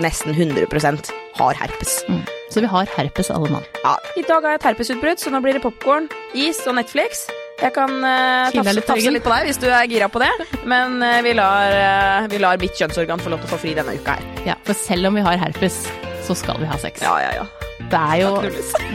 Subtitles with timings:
[0.00, 2.04] nesten 100% har herpes.
[2.08, 2.22] Mm.
[2.50, 3.64] Så vi har herpes alle mann.
[3.82, 7.26] Ja, I dag har jeg et herpesutbrudd, så nå blir det popkorn, is og Netflix.
[7.62, 10.18] Jeg kan uh, tafse, litt på tafse litt på deg hvis du er gira på
[10.22, 10.30] det,
[10.66, 13.76] men uh, vi, lar, uh, vi lar mitt kjønnsorgan få lov til å få fri
[13.78, 14.32] denne uka her.
[14.50, 15.84] Ja, For selv om vi har herpes,
[16.26, 17.04] så skal vi ha sex.
[17.04, 17.46] Ja, ja, ja.
[17.90, 18.32] Det er jo.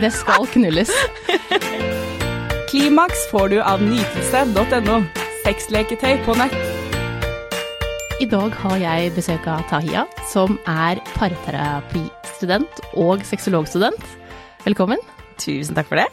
[0.01, 0.91] Det skal knulles.
[2.69, 4.99] Klimaks får du av nytelse.no.
[5.45, 6.68] Sexleketøy på nett.
[8.19, 14.01] I dag har jeg besøk av Tahia, som er parterapistudent og sexologstudent.
[14.65, 14.99] Velkommen.
[15.39, 16.07] Tusen takk for det.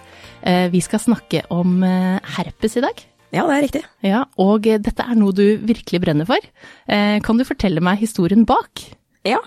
[0.46, 3.02] Eh, Vi skal snakke om eh, herpes i dag.
[3.34, 3.82] Ja, det er riktig.
[4.06, 6.38] Ja, og eh, dette er noe du virkelig brenner for.
[6.86, 8.84] Kan du fortelle meg historien bak?
[9.26, 9.40] Ja.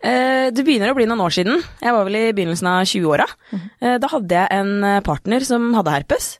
[0.00, 1.58] Det begynner å bli noen år siden.
[1.82, 3.26] Jeg var vel i begynnelsen av 20-åra.
[3.52, 6.36] Eh, da hadde jeg en partner som hadde herpes,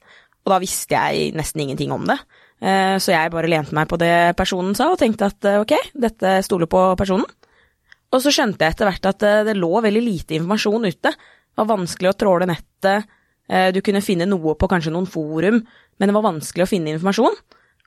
[0.47, 2.17] og da visste jeg nesten ingenting om det.
[2.59, 5.75] Eh, så jeg bare lente meg på det personen sa, og tenkte at eh, ok,
[6.07, 7.29] dette stoler på personen.
[8.09, 11.13] Og så skjønte jeg etter hvert at eh, det lå veldig lite informasjon ute.
[11.13, 13.15] Det var vanskelig å tråle nettet.
[13.73, 15.63] Du kunne finne noe på kanskje noen forum,
[15.97, 17.39] men det var vanskelig å finne informasjon.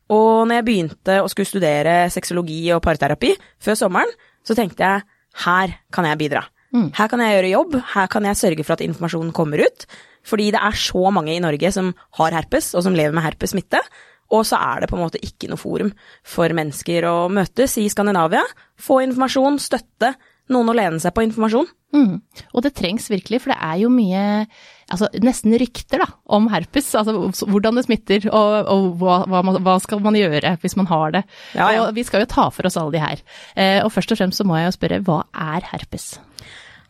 [0.10, 4.10] Og når jeg begynte å skulle studere sexologi og parterapi før sommeren,
[4.42, 5.06] så tenkte jeg
[5.46, 6.42] her kan jeg bidra.
[6.98, 9.86] Her kan jeg gjøre jobb, her kan jeg sørge for at informasjonen kommer ut.
[10.28, 13.82] Fordi det er så mange i Norge som har herpes, og som lever med herpessmitte.
[14.32, 15.92] Og så er det på en måte ikke noe forum
[16.24, 18.44] for mennesker å møtes i Skandinavia.
[18.80, 20.14] Få informasjon, støtte,
[20.52, 21.68] noen å lene seg på informasjon.
[21.92, 22.22] Mm.
[22.56, 24.22] Og det trengs virkelig, for det er jo mye
[24.92, 26.90] altså nesten rykter da, om herpes.
[27.00, 31.16] Altså hvordan det smitter, og, og hva, hva, hva skal man gjøre hvis man har
[31.18, 31.24] det.
[31.56, 31.86] Ja, ja.
[31.86, 33.24] Og vi skal jo ta for oss alle de her.
[33.56, 36.14] Eh, og først og fremst så må jeg jo spørre, hva er herpes?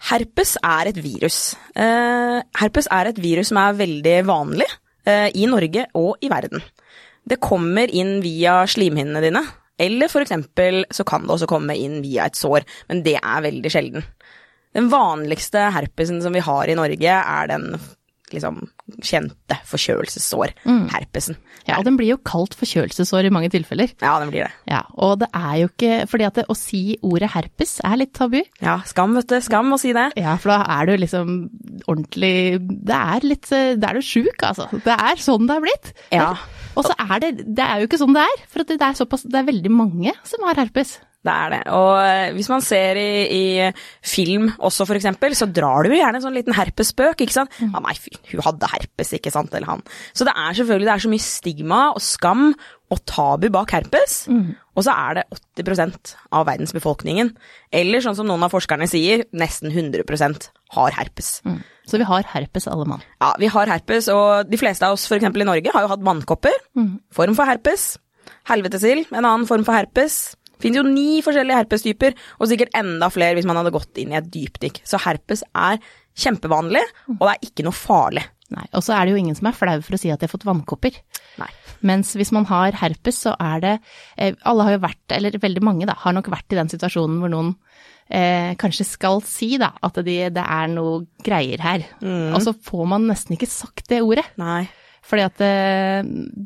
[0.10, 1.42] Herpes er et virus.
[1.78, 4.70] Eh, herpes er et virus som er veldig vanlig
[5.06, 6.64] eh, i Norge og i verden.
[7.28, 9.44] Det kommer inn via slimhinnene dine,
[9.82, 13.46] eller for eksempel så kan det også komme inn via et sår, men det er
[13.46, 14.06] veldig sjelden.
[14.76, 17.74] Den vanligste herpesen som vi har i Norge, er den
[18.36, 18.62] liksom
[19.04, 20.54] kjente forkjølelsessår,
[20.94, 21.38] herpesen.
[21.68, 23.92] Ja, og den blir jo kalt forkjølelsesår i mange tilfeller.
[24.02, 24.52] Ja, den blir det.
[24.72, 28.14] Ja, og det er jo ikke fordi at det, å si ordet herpes er litt
[28.18, 28.40] tabu.
[28.64, 29.38] Ja, skam, vet du.
[29.44, 30.08] Skam å si det.
[30.20, 31.36] Ja, for da er du liksom
[31.90, 34.68] ordentlig Det er litt Da er du sjuk, altså.
[34.86, 35.94] Det er sånn det er blitt.
[36.14, 36.32] Ja.
[36.76, 39.26] Og så er det Det er jo ikke sånn det er, for det er såpass
[39.28, 40.98] Det er veldig mange som har herpes.
[41.22, 41.60] Det er det.
[41.78, 43.44] Og eh, hvis man ser i, i
[44.02, 47.54] film også, for eksempel, så drar du jo gjerne en sånn liten herpesspøk, ikke sant.
[47.62, 49.84] Ja, nei, fy, hun hadde herpes, ikke sant, eller han.
[50.18, 52.48] Så det er selvfølgelig det er så mye stigma og skam
[52.92, 54.24] og tabu bak herpes.
[54.76, 55.28] Og så er det
[55.62, 57.30] 80 av verdensbefolkningen,
[57.72, 61.36] eller sånn som noen av forskerne sier, nesten 100% har herpes.
[61.88, 63.02] Så vi har herpes alle mann.
[63.22, 66.04] Ja, vi har herpes, og de fleste av oss eksempel i Norge har jo hatt
[66.08, 66.58] vannkopper.
[67.14, 67.92] Form for herpes.
[68.50, 70.32] Helvetesild, en annen form for herpes.
[70.62, 74.20] Finnes jo ni forskjellige herpestyper, og sikkert enda flere hvis man hadde gått inn i
[74.20, 74.82] et dypdykk.
[74.88, 75.82] Så herpes er
[76.22, 76.84] kjempevanlig,
[77.18, 78.26] og det er ikke noe farlig.
[78.52, 80.28] Nei, Og så er det jo ingen som er flau for å si at de
[80.28, 80.98] har fått vannkopper.
[81.40, 81.48] Nei.
[81.88, 83.72] Mens hvis man har herpes, så er det
[84.20, 87.22] eh, Alle har jo vært, eller veldig mange da, har nok vært i den situasjonen
[87.24, 87.54] hvor noen
[88.12, 91.88] eh, kanskje skal si da, at de, det er noe greier her.
[92.36, 94.28] Og så får man nesten ikke sagt det ordet.
[94.42, 94.66] Nei.
[95.08, 95.54] Fordi at det,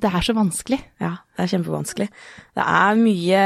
[0.01, 0.79] det er så vanskelig.
[1.03, 2.07] Ja, det er kjempevanskelig.
[2.55, 3.41] Det er mye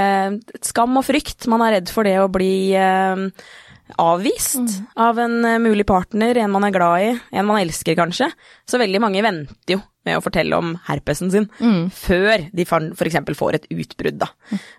[0.65, 1.49] skam og frykt.
[1.51, 3.25] Man er redd for det å bli eh,
[3.97, 8.29] avvist av en eh, mulig partner, en man er glad i, en man elsker kanskje.
[8.69, 11.49] Så veldig mange venter jo med å fortelle om herpesen sin
[11.93, 13.17] før de f.eks.
[13.35, 14.29] får et utbrudd, da.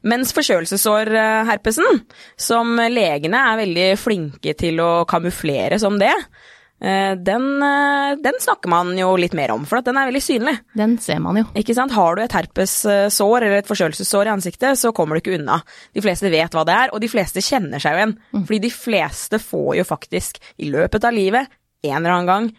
[0.08, 2.00] Mens forkjølelsesårherpesen,
[2.40, 8.70] som legene er veldig flinke til å kamuflere som det, eh, den, eh, den snakker
[8.72, 10.54] man jo litt mer om, for den er veldig synlig.
[10.78, 11.44] Den ser man jo.
[11.60, 11.92] Ikke sant?
[11.92, 15.60] Har du et herpessår eller et forkjølelsessår i ansiktet, så kommer du ikke unna.
[15.96, 18.16] De fleste vet hva det er, og de fleste kjenner seg jo igjen.
[18.38, 21.52] Fordi de fleste får jo faktisk i løpet av livet
[21.84, 22.50] en eller annen gang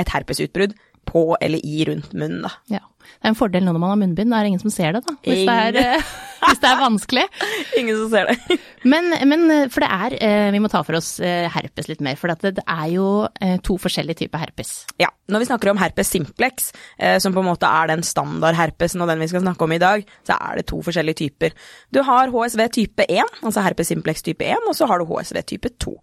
[0.00, 2.52] et herpesutbrudd på eller i rundt munnen, da.
[2.78, 2.82] Ja.
[3.16, 5.02] Det er en fordel nå når man har munnbind, det er ingen som ser det,
[5.06, 5.16] da.
[5.26, 6.06] Hvis det er,
[6.46, 7.24] hvis det er vanskelig.
[7.80, 8.58] Ingen som ser det.
[8.92, 12.02] Men, men eh, for det er, eh, vi må ta for oss eh, herpes litt
[12.04, 13.06] mer, for det, det er jo
[13.66, 14.70] to forskjellige typer herpes.
[15.02, 16.68] Ja, når vi snakker om herpes simplex,
[17.22, 20.06] som på en måte er den standardherpesen og den vi skal snakke om i dag,
[20.26, 21.56] så er det to forskjellige typer.
[21.90, 25.42] Du har HSV type 1, altså herpes simplex type 1, og så har du HSV
[25.50, 25.96] type 2.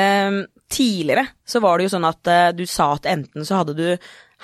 [0.00, 0.40] Eh,
[0.72, 3.88] tidligere så var det jo sånn at du sa at enten så hadde du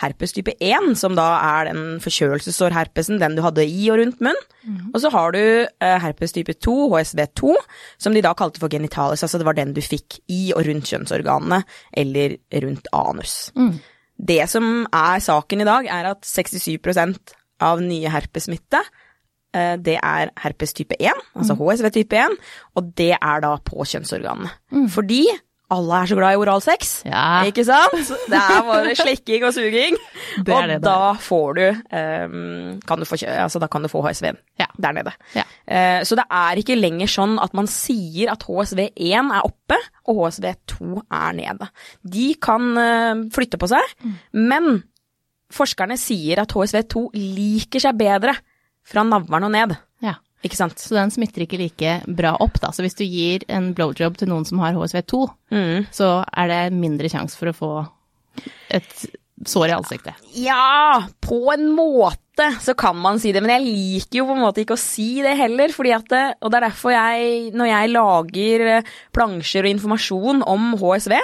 [0.00, 4.38] herpes type 1, som da er den forkjølelsesårherpesen, den du hadde i og rundt munn.
[4.94, 7.54] Og så har du eh, herpes type 2, HSV2,
[8.00, 10.88] som de da kalte for genitalis, altså det var den du fikk i og rundt
[10.88, 11.62] kjønnsorganene,
[11.92, 13.36] eller rundt anus.
[14.20, 18.80] Det som er saken i dag, er at 67% av nye herpes smitte,
[19.82, 22.36] det er herpes type 1, altså HSV type 1,
[22.78, 24.52] og det er da på kjønnsorganene.
[24.92, 25.24] Fordi
[25.70, 27.42] alle er så glad i oralsex, Ja.
[27.46, 28.10] ikke sant?
[28.32, 29.96] Det er bare slekking og suging.
[30.46, 31.62] Det og det da får du,
[31.94, 34.30] um, kan du få, altså da kan du få HSV
[34.60, 34.66] Ja.
[34.82, 35.12] der nede.
[35.34, 35.44] Ja.
[35.70, 39.78] Uh, så det er ikke lenger sånn at man sier at HSV1 er oppe
[40.10, 41.70] og HSV2 er nede.
[42.04, 44.14] De kan uh, flytte på seg, Mm.
[44.50, 44.70] men
[45.50, 48.36] forskerne sier at HSV2 liker seg bedre
[48.86, 49.76] fra navlen og ned.
[50.46, 50.78] Ikke sant?
[50.80, 52.70] Så den smitter ikke like bra opp, da.
[52.72, 55.86] Så hvis du gir en blowjob til noen som har HSV2, Mm.
[55.92, 57.70] så er det mindre sjanse for å få
[58.70, 59.06] et
[59.46, 60.14] sår i ansiktet.
[60.36, 64.42] Ja, på en måte så kan man si det, men jeg liker jo på en
[64.44, 67.68] måte ikke å si det heller, fordi at det, og det er derfor jeg, når
[67.70, 71.16] jeg lager eh, plansjer og informasjon om HSV,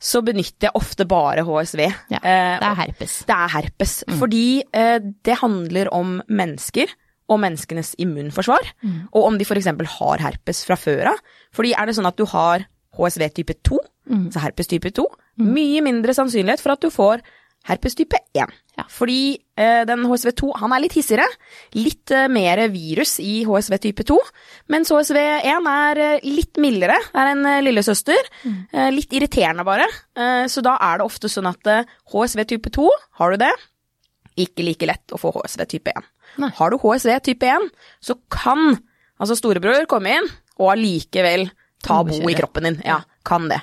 [0.00, 1.82] så benytter jeg ofte bare HSV.
[2.14, 3.16] Ja, Eh, det er herpes.
[3.28, 6.92] Det er herpes, fordi eh, det handler om mennesker
[7.28, 8.72] og menneskenes immunforsvar,
[9.12, 9.70] og om de f.eks.
[9.98, 11.22] har herpes fra før av.
[11.56, 12.66] Fordi er det sånn at du har
[12.98, 13.78] HSV type 2,
[14.26, 15.06] altså herpes type 2,
[15.40, 17.24] mye mindre sannsynlighet for at du får
[17.64, 18.52] herpes type 1.
[18.76, 18.84] Ja.
[18.90, 21.26] Fordi eh, den HSV2 han er litt hissigere,
[21.78, 24.18] litt eh, mer virus i HSV type 2,
[24.74, 29.86] mens HSV1 er eh, litt mildere, er en eh, lillesøster, eh, litt irriterende bare.
[30.18, 31.72] Eh, så da er det ofte sånn at
[32.12, 32.90] HSV type 2,
[33.20, 33.54] har du det,
[34.40, 36.08] ikke like lett å få HSV type 1.
[36.42, 36.50] Nei.
[36.56, 37.68] Har du HSV type 1,
[38.02, 38.78] så kan
[39.22, 40.26] altså storebror komme inn
[40.58, 41.48] og allikevel
[41.84, 42.80] ta bo i kroppen din.
[42.86, 43.60] Ja, kan det.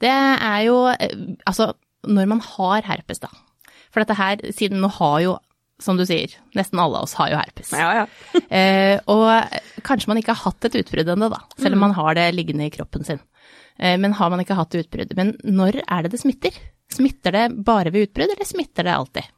[0.00, 1.14] Det er jo eh,
[1.48, 1.72] Altså,
[2.06, 3.30] når man har herpes, da.
[3.90, 5.32] For dette her, siden nå har jo,
[5.82, 7.72] som du sier, nesten alle av oss har jo herpes.
[7.76, 8.06] Ja, ja.
[8.50, 11.42] Eh, og kanskje man ikke har hatt et utbrudd ennå, da.
[11.60, 13.20] Selv om man har det liggende i kroppen sin.
[13.78, 15.12] Eh, men har man ikke hatt utbrudd.
[15.18, 16.56] Men når er det det smitter?
[16.90, 19.28] Smitter det bare ved utbrudd, eller smitter det alltid?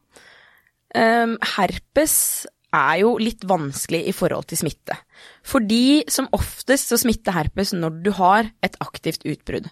[0.95, 4.97] Um, herpes er jo litt vanskelig i forhold til smitte.
[5.45, 9.69] Fordi som oftest så smitter herpes når du har et aktivt utbrudd.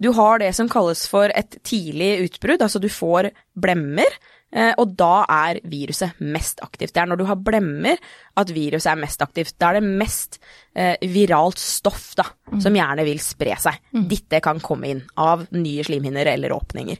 [0.00, 4.08] Du har det som kalles for et tidlig utbrudd, altså du får blemmer,
[4.54, 6.94] eh, og da er viruset mest aktivt.
[6.96, 8.00] Det er når du har blemmer
[8.40, 9.58] at viruset er mest aktivt.
[9.60, 10.40] Da er det mest
[10.72, 13.76] eh, viralt stoff da, som gjerne vil spre seg.
[14.08, 16.96] Dette kan komme inn av nye slimhinner eller åpninger.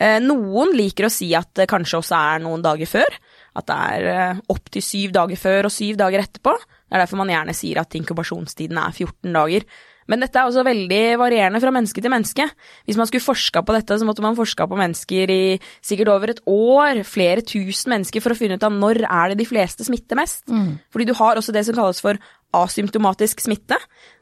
[0.00, 3.20] Eh, Noen liker å si at det kanskje også er noen dager før.
[3.60, 6.56] At det er eh, opptil syv dager før og syv dager etterpå.
[6.56, 9.66] Det er derfor man gjerne sier at inkubasjonstiden er 14 dager.
[10.10, 12.48] Men dette er også veldig varierende fra menneske til menneske.
[12.88, 15.42] Hvis man skulle forska på dette, så måtte man forska på mennesker i
[15.86, 19.38] sikkert over et år, flere tusen mennesker, for å finne ut av når er det
[19.44, 20.42] de fleste smitter mest.
[20.90, 22.18] Fordi du har også det som kalles for
[22.56, 23.76] asymptomatisk smitte.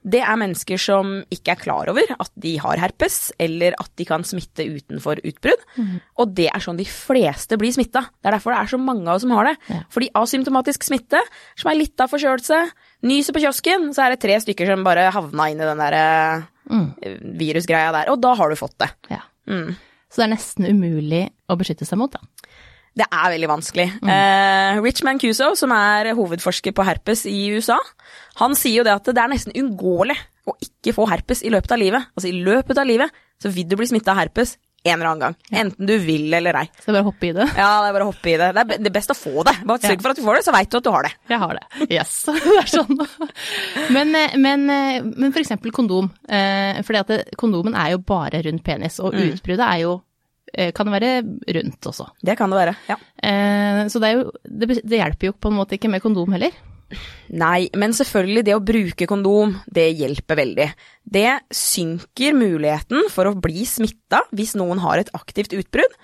[0.04, 4.06] Det er mennesker som ikke er klar over at de har herpes, eller at de
[4.08, 5.64] kan smitte utenfor utbrudd.
[6.20, 8.04] Og det er sånn de fleste blir smitta.
[8.20, 9.56] Det er derfor det er så mange av oss som har det.
[9.72, 9.80] Ja.
[9.94, 11.22] Fordi asymptomatisk smitte,
[11.58, 12.60] som er litt av forkjølelse,
[13.08, 15.98] nyser på kiosken, så er det tre stykker som bare havna inn i den der
[16.70, 16.88] mm.
[17.40, 18.12] virusgreia der.
[18.14, 18.92] Og da har du fått det.
[19.12, 19.24] Ja.
[19.48, 19.76] Mm.
[20.08, 22.22] Så det er nesten umulig å beskytte seg mot, da.
[22.98, 23.88] Det er veldig vanskelig.
[24.02, 24.10] Mm.
[24.10, 27.78] Uh, Rich Mancuso, som er hovedforsker på herpes i USA,
[28.42, 30.16] han sier jo det at det er nesten uunngåelig
[30.48, 32.08] å ikke få herpes i løpet av livet.
[32.16, 34.56] Altså i løpet av livet så vil du bli smitta av herpes
[34.86, 35.34] en eller annen gang.
[35.50, 36.66] Enten du vil eller ei.
[36.78, 37.46] Så det er bare å hoppe i det.
[37.58, 38.48] Ja, det er bare å hoppe i det.
[38.54, 39.54] Det er det best å få det.
[39.68, 41.12] Bare sørg for at du får det, så veit du at du har det.
[41.32, 41.64] Jeg har det.
[41.88, 42.14] Yes.
[42.28, 43.02] Det er sånn.
[43.94, 46.10] Men, eh, men, eh, men for eksempel kondom.
[46.86, 49.98] For kondomen er jo bare rundt penis, og utbruddet er jo
[50.52, 51.12] eh, det være
[51.58, 52.08] rundt også.
[52.24, 52.74] Det kan det være.
[52.88, 52.96] Ja.
[53.22, 56.36] Eh, så det, er jo, det, det hjelper jo på en måte ikke med kondom
[56.36, 56.54] heller.
[57.36, 60.68] Nei, men selvfølgelig, det å bruke kondom, det hjelper veldig.
[61.08, 65.94] Det synker muligheten for å bli smitta hvis noen har et aktivt utbrudd,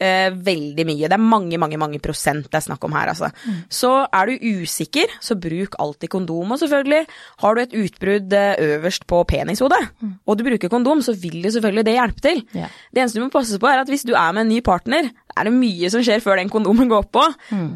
[0.00, 1.08] eh, veldig mye.
[1.08, 3.30] Det er mange, mange, mange prosent det er snakk om her, altså.
[3.68, 6.52] Så er du usikker, så bruk alltid kondom.
[6.52, 7.06] Og selvfølgelig,
[7.44, 9.80] har du et utbrudd eh, øverst på penishodet,
[10.26, 12.44] og du bruker kondom, så vil jo selvfølgelig det hjelpe til.
[12.56, 12.68] Yeah.
[12.92, 15.10] Det eneste du må passe på, er at hvis du er med en ny partner,
[15.40, 17.24] er det mye som skjer før den kondomen går på.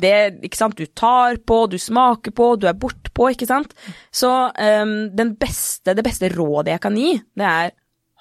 [0.02, 0.16] Det,
[0.46, 3.72] ikke sant, du tar på, du smaker på, du er bortpå, ikke sant.
[4.14, 7.74] Så um, den beste, det beste rådet jeg kan gi, det er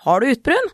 [0.04, 0.74] har du utbrun?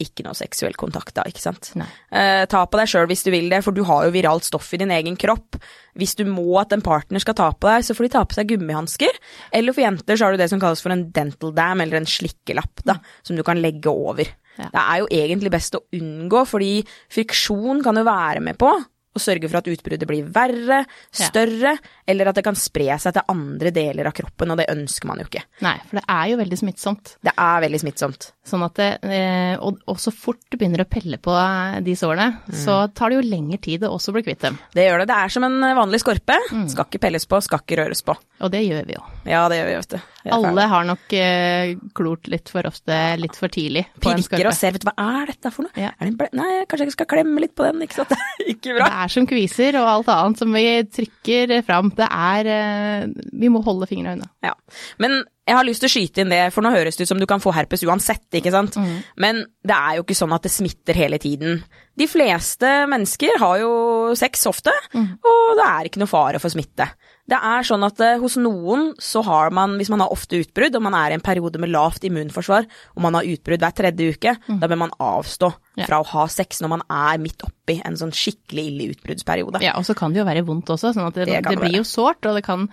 [0.00, 1.70] Ikke noe seksuell kontakt da, ikke sant.
[2.12, 4.68] Eh, ta på deg sjøl hvis du vil det, for du har jo viralt stoff
[4.76, 5.56] i din egen kropp.
[5.96, 8.36] Hvis du må at en partner skal ta på deg, så får de ta på
[8.36, 9.20] seg gummihansker.
[9.56, 12.08] Eller for jenter så har du det som kalles for en dental dam, eller en
[12.08, 14.28] slikkelapp, da, som du kan legge over.
[14.58, 14.68] Ja.
[14.72, 16.74] Det er jo egentlig best å unngå, fordi
[17.12, 18.70] friksjon kan jo være med på
[19.16, 20.82] å sørge for at utbruddet blir verre,
[21.16, 21.24] Ja.
[21.30, 21.70] større,
[22.06, 25.16] eller at det kan spre seg til andre deler av kroppen, og det ønsker man
[25.22, 25.40] jo ikke.
[25.64, 27.14] Nei, for det er jo veldig smittsomt.
[27.24, 28.26] Det er veldig smittsomt.
[28.44, 31.94] Sånn at det, eh, og, og så fort du begynner å pelle på eh, de
[31.96, 34.58] sårene, så tar det jo lengre tid å også bli kvitt dem.
[34.76, 35.08] Det gjør det.
[35.08, 36.36] Det er som en vanlig skorpe.
[36.68, 38.18] Skal ikke pelles på, skal ikke røres på.
[38.44, 39.02] Og det gjør vi jo.
[39.24, 40.00] Ja, det gjør vi, vet du.
[40.26, 44.74] Er Alle har nok uh, klort litt for ofte, litt for tidlig pirker og ser,
[44.74, 45.74] vet du hva er dette for noe?
[45.78, 45.92] Ja.
[46.00, 46.28] Er det.
[46.36, 48.12] Nei, kanskje jeg skal klemme litt på den, ikke sant?
[48.52, 48.88] ikke bra.
[48.88, 50.66] Det er som kviser og alt annet som vi
[50.98, 51.94] trykker fram.
[51.96, 54.30] Det er uh, Vi må holde fingrene unna.
[54.44, 54.54] Ja.
[55.02, 57.22] Men jeg har lyst til å skyte inn det, for nå høres det ut som
[57.22, 58.74] du kan få herpes uansett, ikke sant?
[59.22, 61.60] Men det er jo ikke sånn at det smitter hele tiden.
[61.94, 63.70] De fleste mennesker har jo
[64.18, 66.88] sex ofte, og det er ikke noe fare for smitte.
[67.26, 70.76] Det er sånn at eh, hos noen så har man, hvis man har ofte utbrudd,
[70.78, 74.12] og man er i en periode med lavt immunforsvar, og man har utbrudd hver tredje
[74.14, 75.84] uke, da bør man avstå Ja.
[75.88, 79.60] fra å ha sex når man er midt oppi en sånn skikkelig ille utbruddsperiode.
[79.60, 81.66] Ja, og så kan det jo være vondt også, sånn at det, Det det, blir
[81.66, 81.82] være.
[81.82, 82.68] jo sårt, og det kan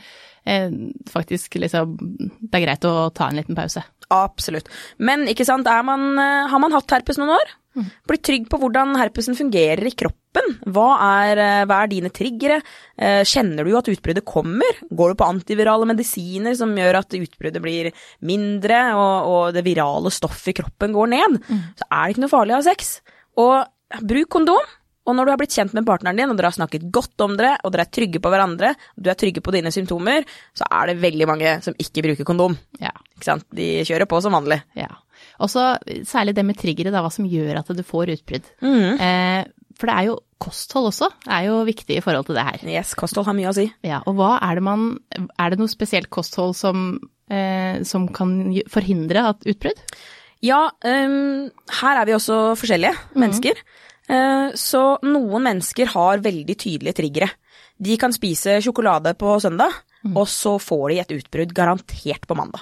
[0.45, 0.69] eh,
[1.09, 1.97] faktisk liksom
[2.39, 3.83] Det er greit å ta en liten pause.
[4.13, 4.69] Absolutt.
[4.99, 7.53] Men ikke sant, man, eh, har man hatt herpes noen år?
[8.07, 10.19] Blitt trygg på hvordan herpesen fungerer i kroppen.
[10.73, 10.87] Hva
[11.21, 12.59] er, eh, hva er dine triggere?
[12.97, 14.79] Eh, Kjenner du at utbruddet kommer?
[14.89, 17.91] Går du på antivirale medisiner som gjør at utbruddet blir
[18.25, 21.41] mindre, og, og det virale stoffet i kroppen går ned?
[21.77, 22.95] Så er det ikke noe farlig å ha sex.
[23.37, 24.71] Og bruk kondom.
[25.03, 27.33] Og når du har blitt kjent med partneren din, og dere har snakket godt om
[27.35, 30.23] dere, og dere er trygge på hverandre, og du er trygge på dine symptomer,
[30.55, 32.55] så er det veldig mange som ikke bruker kondom.
[32.79, 32.93] Ja.
[33.17, 33.43] Ikke sant?
[33.51, 34.61] De kjører på som vanlig.
[34.79, 34.87] ja.
[35.41, 35.61] Og så
[36.07, 38.47] særlig det med triggere, hva som gjør at du får utbrudd.
[38.63, 38.99] Mm.
[39.01, 39.45] Eh,
[39.79, 42.65] for det er jo kosthold også, er jo viktig i forhold til det her.
[42.67, 43.67] Yes, kosthold har mye å si.
[43.85, 44.89] Ja, og hva er det man
[45.39, 46.99] Er det noe spesielt kosthold som,
[47.31, 48.35] eh, som kan
[48.71, 49.79] forhindre at utbrudd?
[50.43, 51.47] Ja, um,
[51.79, 53.61] her er vi også forskjellige mennesker.
[54.11, 57.29] Eh, så noen mennesker har veldig tydelige triggere.
[57.79, 59.71] De kan spise sjokolade på søndag,
[60.15, 62.61] og så får de et utbrudd garantert på mandag.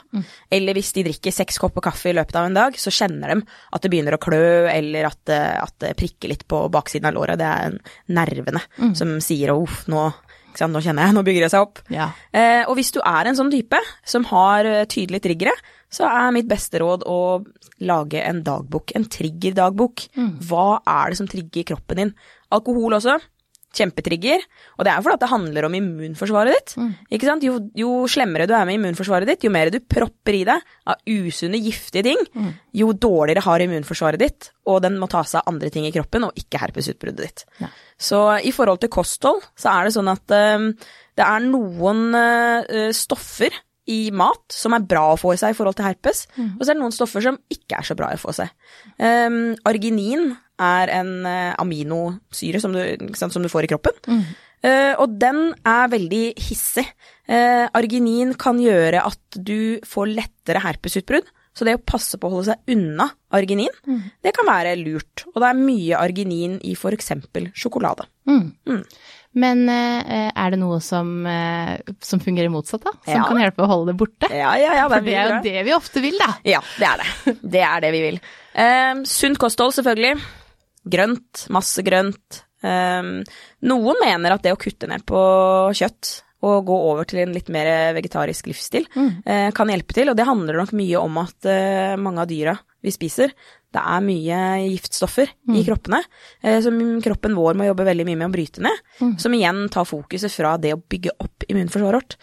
[0.52, 3.42] Eller hvis de drikker seks kopper kaffe i løpet av en dag, så kjenner de
[3.74, 7.14] at det begynner å klø, eller at, det- at det prikker litt på baksiden av
[7.18, 7.38] låret.
[7.42, 7.80] Det er
[8.14, 8.62] nervene
[8.96, 10.14] som sier uff, nå,
[10.60, 11.80] nå kjenner jeg, nå bygger det seg opp.
[11.90, 12.12] Ja.
[12.34, 15.54] Eh, og hvis du er en sånn type som har eh, tydelige triggere,
[15.92, 17.44] så er mitt beste råd å
[17.82, 20.06] lage en dagbok, en triggerdagbok.
[20.48, 22.14] Hva er det som trigger kroppen din?
[22.52, 23.18] Alkohol også.
[23.78, 24.44] Kjempetrigger.
[24.78, 26.74] Og det er fordi det handler om immunforsvaret ditt.
[27.14, 27.46] Ikke sant?
[27.48, 31.00] Jo, jo slemmere du er med immunforsvaret ditt, jo mer du propper i deg av
[31.08, 32.26] usunne, giftige ting,
[32.76, 36.28] jo dårligere har immunforsvaret ditt, og den må ta seg av andre ting i kroppen,
[36.28, 37.46] og ikke herpesutbruddet ditt.
[37.62, 37.72] Ja.
[38.02, 40.72] Så i forhold til kosthold, så er det sånn at um,
[41.18, 43.56] det er noen uh, stoffer
[43.90, 46.70] i mat som er bra å få i seg i forhold til herpes, og så
[46.70, 48.54] er det noen stoffer som ikke er så bra å få i seg.
[49.02, 52.82] Um, arginin er en uh, aminosyre som du,
[53.18, 53.98] sant, som du får i kroppen,
[54.62, 56.86] Eh, og den er veldig hissig.
[57.32, 62.36] Uh, arginin kan gjøre at du får lettere herpesutbrudd, så det å passe på å
[62.36, 63.74] holde seg unna arginin,
[64.24, 65.26] det kan være lurt.
[65.34, 68.06] Og det er mye arginin i eksempel sjokolade.
[68.30, 68.84] Mm.
[69.34, 72.92] Men eh, er det noe som, eh, som fungerer motsatt, da?
[73.06, 73.28] Som Ja.
[73.30, 74.28] kan hjelpe å holde det borte?
[74.28, 74.88] Ja, ja, ja.
[74.92, 76.34] For det er jo det vi ofte vil, da.
[76.44, 77.36] Ja, det er det.
[77.56, 78.20] Det er det vi vil.
[78.60, 80.20] Um, sunt kosthold, selvfølgelig.
[80.92, 81.46] Grønt.
[81.56, 82.42] Masse grønt.
[82.62, 83.22] Um,
[83.66, 85.22] noen mener at det å kutte ned på
[85.80, 86.12] kjøtt
[86.42, 89.54] og gå over til en litt mer vegetarisk livsstil mm.
[89.54, 92.90] kan hjelpe til, og det handler nok mye om at eh, mange av dyra vi
[92.94, 93.30] spiser,
[93.72, 94.40] det er mye
[94.74, 96.02] giftstoffer i kroppene,
[96.42, 98.82] eh, som kroppen vår må jobbe veldig mye med å bryte ned,
[99.22, 102.18] som igjen tar fokuset fra det å bygge opp immunforsvaret vårt.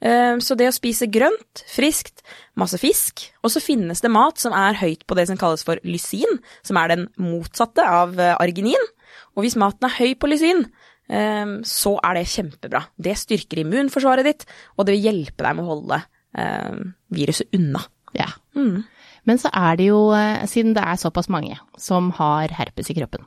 [0.00, 2.22] Eh, Så det å spise grønt, friskt,
[2.56, 5.78] masse fisk, og så finnes det mat som er høyt på det som kalles for
[5.84, 8.80] lysin, som er den motsatte av eh, arginin.
[9.36, 10.79] Og hvis maten er høy på lysin, eh,
[11.10, 12.84] så er det kjempebra.
[12.94, 14.44] Det styrker immunforsvaret ditt,
[14.76, 15.98] og det vil hjelpe deg med å holde
[16.38, 16.76] eh,
[17.14, 17.82] viruset unna.
[18.16, 18.28] Ja.
[18.54, 22.96] Men så er det jo, eh, siden det er såpass mange som har herpes i
[22.96, 23.26] kroppen,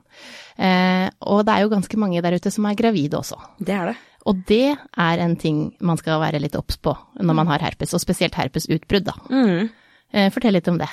[0.57, 3.39] eh, og det er jo ganske mange der ute som er gravide også.
[3.59, 3.99] Det er det.
[4.23, 7.93] Og det er en ting man skal være litt obs på når man har herpes,
[7.93, 9.17] og spesielt herpesutbrudd, da.
[9.27, 9.71] Mm.
[10.31, 10.87] Fortell litt om det.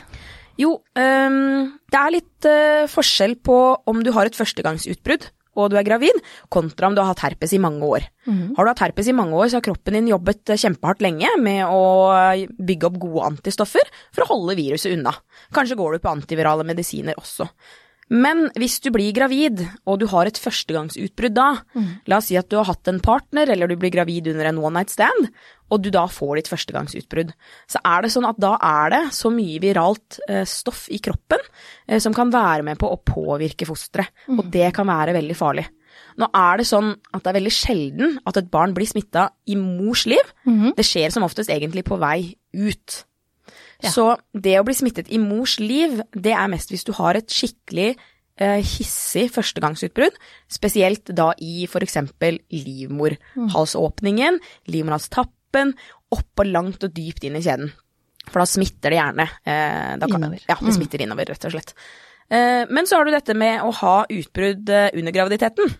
[0.59, 2.49] Jo, øhm, det er litt
[2.91, 5.29] forskjell på om du har et førstegangsutbrudd
[5.61, 6.17] og du er gravid,
[6.53, 8.07] kontra om du har hatt herpes i mange år.
[8.57, 11.31] Har du hatt herpes i mange år, så har kroppen din jobbet øh, kjempehardt lenge
[11.43, 15.15] med å øh, bygge opp gode antistoffer for å holde viruset unna.
[15.55, 17.49] Kanskje går du på antivirale medisiner også.
[18.11, 21.51] Men hvis du blir gravid, og du har et førstegangsutbrudd da,
[22.11, 24.59] la oss si at du har hatt en partner, eller du blir gravid under en
[24.59, 25.31] one night stand,
[25.71, 27.33] og du da får ditt førstegangsutbrudd,
[27.71, 31.43] så er det sånn at da er det så mye viralt eh, stoff i kroppen
[31.87, 35.67] eh, som kan være med på å påvirke fosteret, og det kan være veldig farlig.
[36.21, 39.57] Nå er det sånn at det er veldig sjelden at et barn blir smitta i
[39.59, 40.35] mors liv.
[40.77, 43.05] Det skjer som oftest egentlig på vei ut.
[43.81, 43.91] Ja.
[43.93, 47.31] Så det å bli smittet i mors liv, det er mest hvis du har et
[47.33, 47.95] skikkelig
[48.41, 50.17] eh, hissig førstegangsutbrudd,
[50.51, 54.41] spesielt da i eksempel livmorhalsåpningen,
[55.51, 55.75] livmorhalstappen,
[56.11, 57.73] opp og langt og dypt inn i kjeden.
[58.31, 59.27] For da smitter det gjerne.
[59.45, 60.45] Eh, da kan, Innover.
[60.49, 61.75] Ja, det smitter innover, rett og slett.
[62.31, 65.73] Eh, men så har du dette med å ha utbrudd eh, under graviditeten.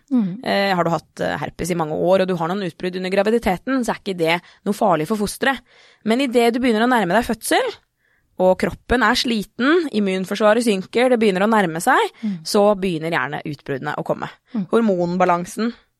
[0.43, 3.85] Eh, har du hatt herpes i mange år, og du har noen utbrudd under graviditeten,
[3.85, 5.61] så er ikke det noe farlig for fosteret.
[6.03, 7.71] Men idet du begynner å nærme deg fødsel,
[8.41, 11.99] og kroppen er sliten, immunforsvaret synker, det begynner å nærme seg,
[12.47, 14.31] så begynner gjerne utbruddene å komme.
[14.71, 15.90] Hormonbalansen, ikke sant,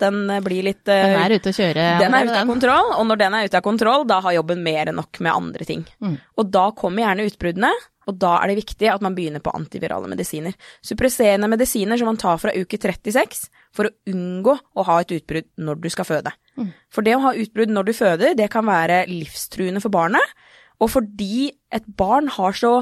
[0.00, 1.86] den eh, blir litt eh, Den er ute å kjøre.
[2.02, 4.62] den er ute av kontroll, og når den er ute av kontroll, da har jobben
[4.62, 5.84] mer enn nok med andre ting.
[6.00, 6.16] Mm.
[6.38, 7.72] Og da kommer gjerne utbruddene,
[8.04, 10.56] og da er det viktig at man begynner på antivirale medisiner.
[10.84, 15.48] Suppresserende medisiner som man tar fra uke 36 for å unngå å ha et utbrudd
[15.56, 16.34] når du skal føde.
[16.60, 16.74] Mm.
[16.92, 20.36] For det å ha utbrudd når du føder, det kan være livstruende for barnet,
[20.82, 22.80] og fordi et barn har så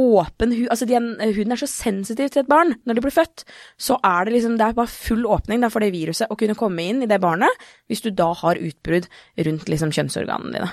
[0.00, 3.44] åpen hud, altså er, huden er så sensitiv til et barn når de blir født,
[3.76, 6.86] så er det liksom, det er bare full åpning for det viruset å kunne komme
[6.88, 7.50] inn i det barnet,
[7.92, 9.08] hvis du da har utbrudd
[9.44, 10.70] rundt liksom kjønnsorganene dine.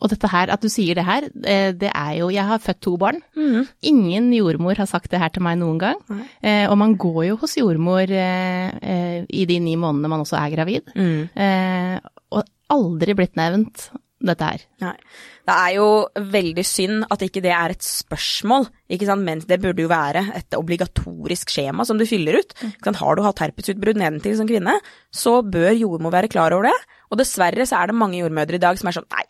[0.00, 2.80] Og dette her, at du sier det her, eh, det er jo Jeg har født
[2.80, 3.20] to barn.
[3.82, 5.96] Ingen jordmor har sagt det her til meg noen gang.
[6.08, 6.70] Mm.
[6.70, 10.92] og man går jo hos jordmor eh, i de ni månedene man også er gravid.
[10.96, 11.28] Mm.
[12.30, 13.90] og aldri blitt nevnt
[14.20, 14.64] dette her.
[14.84, 14.94] Nei.
[15.48, 15.86] Det er jo
[16.34, 20.22] veldig synd at ikke det er et spørsmål, ikke sant, mens det burde jo være
[20.36, 22.54] et obligatorisk skjema som du fyller ut.
[22.84, 23.00] Sant?
[23.00, 24.76] Har du hatt herpesutbrudd nedentil som kvinne,
[25.10, 26.76] så bør jordmor være klar over det.
[27.10, 29.24] Og dessverre så er det mange jordmødre i dag som er sånn nei,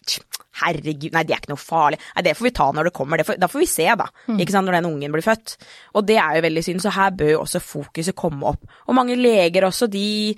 [0.61, 3.21] herregud, nei det er ikke noe farlig, nei det får vi ta når det kommer,
[3.21, 5.57] det får, da får vi se da, ikke sant, når den ungen blir født.
[5.97, 8.79] Og det er jo veldig synd, så her bør jo også fokuset komme opp.
[8.91, 10.35] Og mange leger også, de,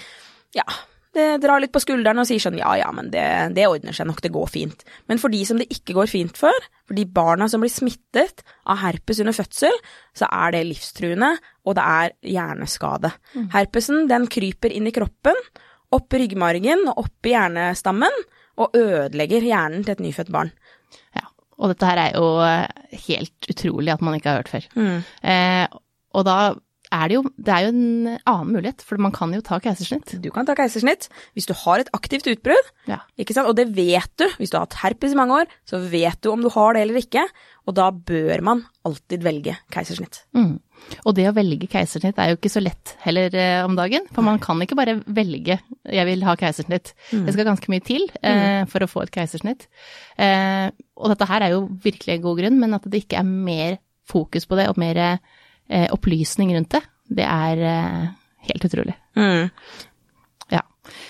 [0.55, 0.69] ja,
[1.13, 3.25] det drar litt på skuldrene og sier sånn ja ja, men det,
[3.57, 4.85] det ordner seg nok, det går fint.
[5.11, 8.45] Men for de som det ikke går fint for, for de barna som blir smittet
[8.65, 9.77] av herpes under fødsel,
[10.17, 11.35] så er det livstruende,
[11.69, 13.13] og det er hjerneskade.
[13.53, 15.37] Herpesen den kryper inn i kroppen,
[15.93, 18.23] opp i ryggmargen og opp i hjernestammen,
[18.61, 20.53] og ødelegger hjernen til et nyfødt barn.
[21.17, 21.29] Ja.
[21.61, 24.67] Og dette her er jo eh, helt utrolig at man ikke har hørt før.
[25.25, 25.65] Eh,
[26.13, 26.37] og da
[26.93, 30.15] er det jo Det er jo en annen mulighet, for man kan jo ta keisersnitt.
[30.23, 33.01] Du kan ta keisersnitt hvis du har et aktivt utbrudd, Ja.
[33.47, 34.27] Og det vet du.
[34.39, 36.83] Hvis du har hatt herpes i mange år, så vet du om du har det
[36.83, 37.25] eller ikke.
[37.67, 40.25] Og da bør man alltid velge keisersnitt.
[40.35, 40.59] Mm.
[41.07, 44.27] Og det å velge keisersnitt er jo ikke så lett heller eh, om dagen, for
[44.27, 46.93] man kan ikke bare velge 'jeg vil ha keisersnitt'.
[47.27, 49.69] Det skal ganske mye til eh, for å få et keisersnitt.
[50.19, 53.29] Eh, og dette her er jo virkelig en god grunn, men at det ikke er
[53.29, 53.79] mer
[54.09, 55.19] fokus på det og mer eh,
[55.93, 56.83] opplysning rundt det,
[57.17, 58.09] det er eh,
[58.49, 58.95] helt utrolig.
[59.17, 59.49] Mm.
[60.49, 60.63] Ja.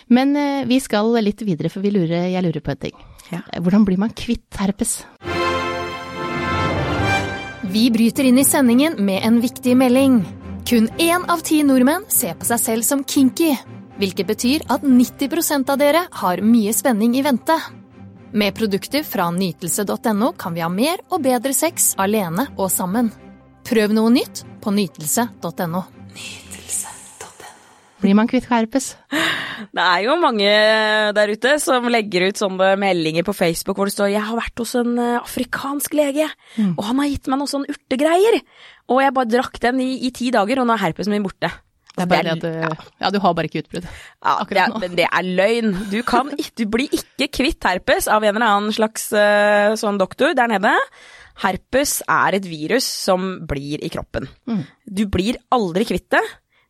[0.06, 2.96] Men eh, vi skal litt videre, for vi lurer, jeg lurer på en ting.
[3.32, 3.42] Ja.
[3.58, 5.02] Hvordan blir man kvitt herpes?
[7.72, 10.22] Vi bryter inn i sendingen med en viktig melding.
[10.68, 13.54] Kun én av ti nordmenn ser på seg selv som kinky,
[13.98, 17.56] hvilket betyr at 90% av dere har mye spenning i vente.
[18.32, 23.10] Med produkter fra nytelse.no kan vi ha mer og bedre sex alene og sammen.
[23.66, 25.82] Prøv noe nytt på nytelse.no.
[28.02, 28.96] Blir man kvitt herpes?
[29.72, 30.48] Det er jo mange
[31.14, 34.58] der ute som legger ut sånne meldinger på Facebook hvor det står 'Jeg har vært
[34.58, 36.26] hos en eh, afrikansk lege,
[36.74, 38.40] og han har gitt meg noen sånne urtegreier'.
[38.90, 41.52] Og jeg bare drakk den i, i ti dager, og nå er herpesen min borte.
[41.92, 43.84] Det er bare det at du, ja, du har bare ikke utbrudd.
[43.84, 44.78] Ja, det akkurat er, nå.
[44.80, 45.72] men det er løgn.
[45.92, 50.32] Du, kan, du blir ikke kvitt herpes av en eller annen slags eh, sånn doktor
[50.34, 50.72] der nede.
[51.40, 54.28] Herpes er et virus som blir i kroppen.
[54.84, 56.22] Du blir aldri kvitt det.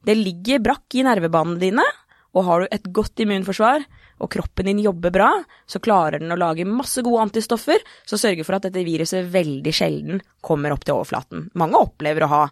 [0.02, 1.84] Det ligger brakk i nervebanene dine,
[2.32, 3.84] og har du et godt immunforsvar,
[4.22, 5.28] og kroppen din jobber bra,
[5.66, 9.74] så klarer den å lage masse gode antistoffer som sørger for at dette viruset veldig
[9.74, 11.48] sjelden kommer opp til overflaten.
[11.58, 12.42] Mange opplever å ha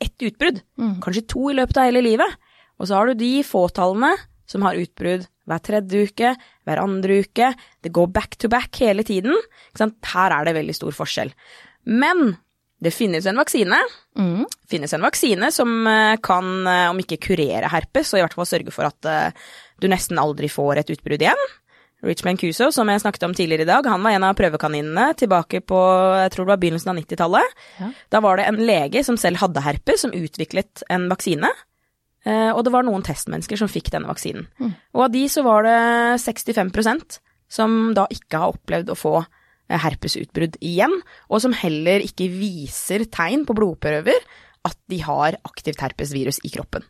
[0.00, 0.60] ett utbrudd,
[1.00, 2.36] kanskje to i løpet av hele livet.
[2.76, 4.12] Og så har du de fåtallene
[4.46, 6.32] som har utbrudd hver tredje uke,
[6.66, 7.52] hver andre uke.
[7.82, 9.36] Det går back to back hele tiden.
[9.78, 11.30] Her er det veldig stor forskjell.
[11.86, 12.34] Men
[12.82, 13.76] det finnes en vaksine.
[14.18, 14.46] Mm.
[14.68, 18.48] finnes en vaksine som eh, kan, eh, om ikke kurere herpes, så i hvert fall
[18.48, 19.46] sørge for at eh,
[19.80, 21.46] du nesten aldri får et utbrudd igjen.
[22.04, 25.62] Richmond Cuso, som jeg snakket om tidligere i dag, han var en av prøvekaninene tilbake
[25.64, 25.78] på
[26.20, 27.54] jeg tror det var begynnelsen av 90-tallet.
[27.80, 27.88] Ja.
[28.12, 31.50] Da var det en lege som selv hadde herpes, som utviklet en vaksine.
[32.26, 34.48] Eh, Og det var noen testmennesker som fikk denne vaksinen.
[34.94, 35.76] Og av de så var det
[36.24, 39.12] 65% som da ikke har opplevd å få
[39.70, 40.92] eh, herpesutbrudd igjen,
[41.30, 44.18] og som heller ikke viser tegn på blodprøver
[44.66, 46.82] at de har aktivt herpesvirus i kroppen.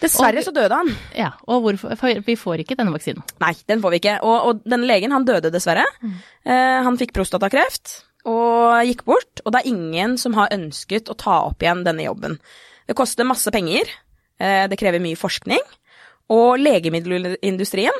[0.00, 0.88] Dessverre Og- så døde han.
[1.14, 2.24] Ja, og hvorfor?
[2.24, 3.22] Vi får ikke denne vaksinen.
[3.40, 4.14] Nei, den får vi ikke.
[4.24, 5.84] Og, og denne legen, han døde dessverre.
[6.02, 8.04] Eh, han fikk prostatakreft.
[8.26, 12.04] og gikk bort, og det er ingen som har ønsket å ta opp igjen denne
[12.04, 12.34] jobben.
[12.86, 13.88] Det koster masse penger,
[14.40, 15.60] det krever mye forskning,
[16.32, 17.96] og legemiddelindustrien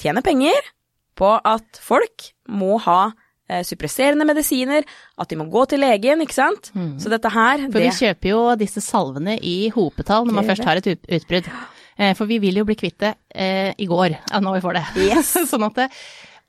[0.00, 0.72] tjener penger
[1.14, 3.12] på at folk må ha
[3.48, 4.82] eh, suppresserende medisiner,
[5.20, 6.72] at de må gå til legen, ikke sant.
[6.98, 10.66] Så dette her, For det vi kjøper jo disse salvene i hopetall når man først
[10.66, 11.50] har et utbrudd.
[11.94, 14.80] Eh, For vi vil jo bli kvitt det eh, i går, ja, når vi får
[14.80, 14.84] det.
[15.06, 15.34] Yes.
[15.52, 15.88] sånn at det,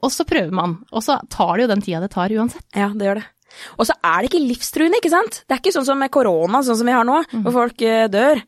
[0.02, 2.66] og så prøver man, og så tar det jo den tida det tar uansett.
[2.76, 3.28] Ja, det gjør det.
[3.78, 5.44] Og så er det ikke livstruende, ikke sant?
[5.46, 8.10] Det er ikke sånn som med korona, sånn som vi har nå, hvor folk dør.
[8.12, 8.42] dør.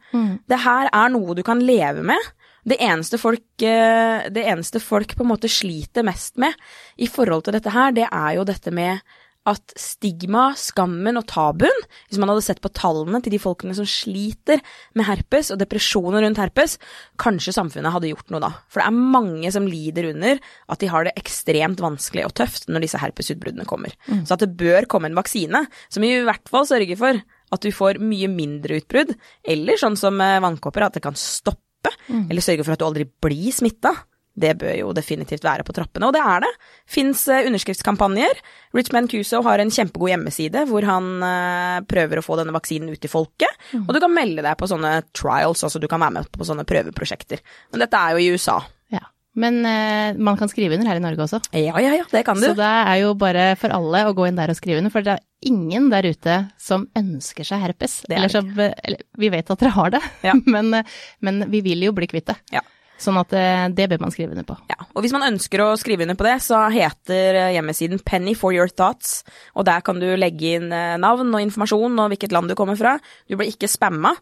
[0.48, 2.34] Det her er noe du kan leve med.
[2.67, 6.52] Det eneste, folk, eh, det eneste folk på en måte sliter mest med
[6.98, 9.00] i forhold til dette her, det er jo dette med
[9.47, 13.88] at stigma, skammen og tabuen, hvis man hadde sett på tallene til de folkene som
[13.88, 14.60] sliter
[14.97, 16.75] med herpes og depresjoner rundt herpes,
[17.21, 18.51] kanskje samfunnet hadde gjort noe da.
[18.67, 22.67] For det er mange som lider under at de har det ekstremt vanskelig og tøft
[22.67, 23.95] når disse herpesutbruddene kommer.
[24.27, 27.23] Så at det bør komme en vaksine som i hvert fall sørger for
[27.55, 29.13] at du får mye mindre utbrudd,
[29.47, 33.07] eller sånn som vannkåper, vannkopper, at det kan stoppe, eller sørge for at du aldri
[33.23, 33.93] blir smitta.
[34.38, 36.52] Det bør jo definitivt være på trappene, og det er det.
[36.86, 38.41] Fins underskriftskampanjer.
[38.78, 43.02] Richman Cuso har en kjempegod hjemmeside hvor han eh, prøver å få denne vaksinen ut
[43.02, 43.67] til folket.
[43.82, 46.67] Og du kan melde deg på sånne trials, altså du kan være med på sånne
[46.69, 47.41] prøveprosjekter.
[47.73, 48.60] Men dette er jo i USA.
[48.93, 49.04] Ja.
[49.38, 51.39] Men uh, man kan skrive under her i Norge også.
[51.54, 52.47] Ja, ja, ja, det kan du.
[52.50, 55.06] Så det er jo bare for alle å gå inn der og skrive under, for
[55.06, 58.00] det er ingen der ute som ønsker seg herpes.
[58.08, 60.34] Det er Eller som, eller, vi vet at dere har det, Ja.
[60.56, 62.39] men, eh, men vi vil jo bli kvitt det.
[62.56, 62.65] Ja.
[62.97, 64.55] Sånn at eh, det bør man skrive under på.
[64.71, 68.33] Ja, og hvis man ønsker å skrive under på det, så heter eh, hjemmesiden Penny
[68.38, 69.19] for your thoughts,
[69.53, 72.77] og der kan du legge inn eh, navn og informasjon og hvilket land du kommer
[72.79, 72.95] fra.
[73.29, 74.15] Du blir ikke spamma,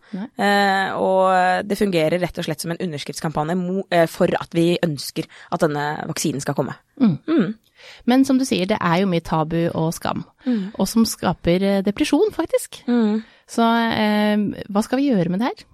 [1.00, 3.56] og det fungerer rett og slett som en underskriftskampanje
[4.12, 6.76] for at vi ønsker at denne vaksinen skal komme.
[8.10, 10.24] Men som du sier, det er jo mye tabu og skam,
[10.76, 12.82] og som skaper depresjon, faktisk.
[13.48, 13.62] Så
[13.94, 15.66] eh, hva skal vi gjøre med det her?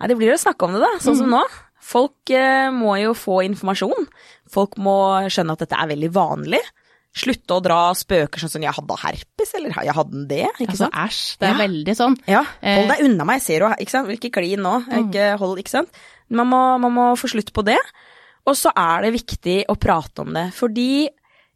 [0.00, 1.42] Nei, det blir å snakke om det, da, sånn som nå.
[1.82, 4.06] Folk eh, må jo få informasjon.
[4.52, 4.94] Folk må
[5.32, 6.60] skjønne at dette er veldig vanlig.
[7.12, 10.70] Slutte å dra spøker sånn som 'jeg hadde herpes', eller 'jeg hadde den det', ikke
[10.72, 10.94] Altså sant?
[10.94, 11.66] æsj, det er Ja.
[11.66, 12.16] veldig sånn.
[12.26, 15.58] Ja, Eh, hold deg unna meg, ser du Ikke sant, ikke klin nå, ikke hold,
[15.58, 15.88] ikke sant.
[16.30, 17.76] Man må, man må få slutt på det.
[18.46, 21.08] Og så er det viktig å prate om det, fordi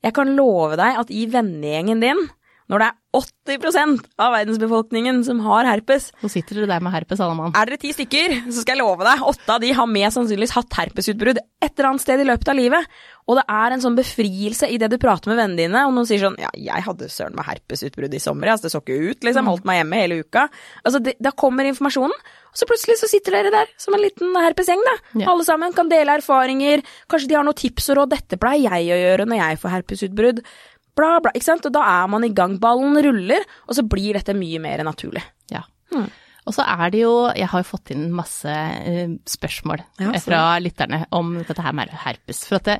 [0.04, 2.28] jeg kan love deg at i vennegjengen din,
[2.68, 7.20] når det er 80% av verdensbefolkningen som har herpes, Så sitter dere der med herpes,
[7.22, 7.52] alle mann.
[7.56, 10.56] er dere ti stykker, så skal jeg love deg, åtte av de har mest sannsynligvis
[10.56, 12.86] hatt herpesutbrudd et eller annet sted i løpet av livet.
[13.26, 16.06] Og det er en sånn befrielse i det du prater med vennene dine, og noen
[16.06, 19.24] sier sånn ja, jeg hadde søren meg herpesutbrudd i sommer, altså det så ikke ut,
[19.26, 20.44] liksom, holdt meg hjemme hele uka.
[20.84, 22.14] Altså, det, da kommer informasjonen,
[22.52, 24.94] og så plutselig så sitter dere der som en liten herpesgjeng, da.
[25.24, 25.32] Ja.
[25.32, 28.94] Alle sammen kan dele erfaringer, kanskje de har noen tips og råd, dette pleier jeg
[28.94, 30.40] å gjøre når jeg får herpesutbrudd.
[30.96, 31.66] Bla, bla, ikke sant?
[31.68, 35.24] Og da er man i gang, ballen ruller, og så blir dette mye mer naturlig.
[35.52, 35.62] Ja.
[36.46, 40.22] Og så er det jo Jeg har jo fått inn masse eh, spørsmål Ja, eh,
[40.22, 42.44] fra lytterne om dette her med herpes.
[42.46, 42.76] For at det,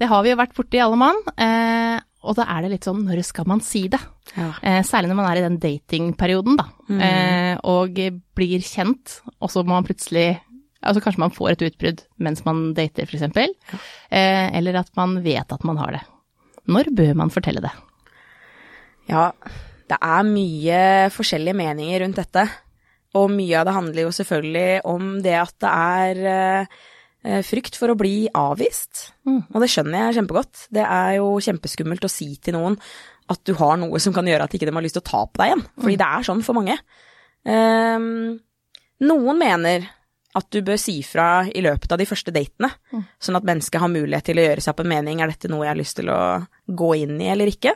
[0.00, 1.20] det har vi jo vært borti alle mann.
[1.36, 4.00] Eh, og da er det litt sånn når skal man si det?
[4.34, 4.50] Ja.
[4.60, 6.68] Eh, særlig når man er i den datingperioden, da.
[6.92, 7.96] Eh, og
[8.36, 10.38] blir kjent, og så må man plutselig
[10.80, 13.50] Altså kanskje man får et utbrudd mens man dater, for eksempel.
[14.08, 16.00] Eh, eller at man vet at man har det.
[16.70, 17.72] Når bør man fortelle det?
[19.10, 19.30] Ja,
[19.90, 20.80] det er mye
[21.10, 22.46] forskjellige meninger rundt dette.
[23.18, 27.90] Og mye av det handler jo selvfølgelig om det at det er eh, frykt for
[27.90, 29.08] å bli avvist.
[29.26, 30.66] Og det skjønner jeg kjempegodt.
[30.70, 32.78] Det er jo kjempeskummelt å si til noen
[33.30, 35.24] at du har noe som kan gjøre at ikke de har lyst til å ta
[35.26, 35.66] på deg igjen.
[35.78, 36.78] Fordi det er sånn for mange.
[37.46, 38.38] Um,
[39.06, 39.86] noen mener
[40.38, 42.70] at du bør si fra i løpet av de første datene,
[43.18, 45.64] sånn at mennesket har mulighet til å gjøre seg opp en mening, er dette noe
[45.66, 46.20] jeg har lyst til å
[46.70, 47.74] gå inn i eller ikke?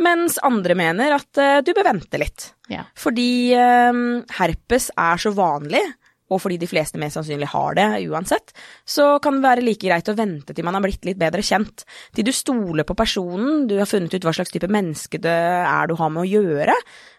[0.00, 2.54] Mens andre mener at uh, du bør vente litt.
[2.72, 2.86] Ja.
[2.96, 3.98] Fordi eh,
[4.38, 5.82] herpes er så vanlig,
[6.30, 8.54] og fordi de fleste mest sannsynlig har det uansett,
[8.88, 11.84] så kan det være like greit å vente til man har blitt litt bedre kjent.
[12.16, 15.90] Til du stoler på personen, du har funnet ut hva slags type menneske det er
[15.90, 16.76] du har med å gjøre,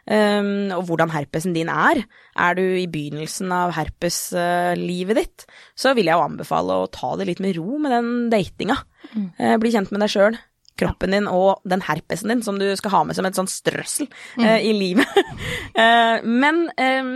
[0.07, 2.03] eh, og hvordan herpesen din er.
[2.39, 7.27] Er du i begynnelsen av herpeslivet ditt, så vil jeg jo anbefale å ta det
[7.29, 8.79] litt med ro med den datinga.
[9.11, 10.39] Eh, Bli kjent med deg sjøl
[10.81, 14.09] kroppen din og den herpesen din som du skal ha med som et sånt strøssel
[14.41, 15.07] eh, i livet.
[15.77, 17.11] uh, men eh,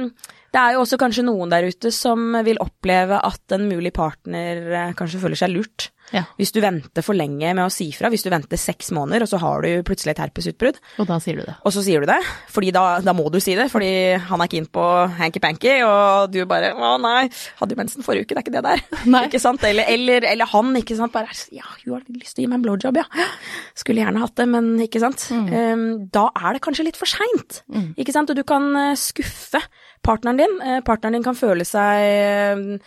[0.55, 4.61] det er jo også kanskje noen der ute som vil oppleve at en mulig partner
[4.71, 5.89] eh, kanskje føler seg lurt.
[6.13, 6.23] Ja.
[6.37, 9.29] Hvis du venter for lenge med å si fra, hvis du venter seks måneder, og
[9.31, 11.55] så har du plutselig et herpesutbrudd, Og da sier du det.
[11.65, 12.19] og så sier du det,
[12.53, 13.89] fordi da, da må du si det, fordi
[14.29, 14.83] han er keen på
[15.17, 18.65] hanky-panky, og du bare 'Å nei, hadde jo mensen forrige uke, det er ikke det
[18.65, 18.83] der'.
[19.15, 19.23] Nei.
[19.27, 19.63] Ikke sant?
[19.63, 21.11] Eller, eller, eller han, ikke sant.
[21.11, 23.09] Bare 'Ja, hun har lyst til å gi meg en blowjob, ja'.
[23.75, 25.27] Skulle gjerne hatt det, men ikke sant.
[25.31, 27.63] Um, da er det kanskje litt for seint.
[27.97, 28.29] Ikke sant.
[28.29, 29.61] Og du kan eh, skuffe
[30.05, 30.55] partneren din.
[30.61, 32.77] Eh, partneren din kan føle seg eh,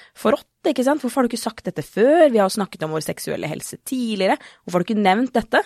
[0.73, 1.03] ikke sant.
[1.03, 2.29] Hvorfor har du ikke sagt dette før?
[2.33, 4.37] Vi har snakket om vår seksuelle helse tidligere.
[4.63, 5.63] Hvorfor har du ikke nevnt dette?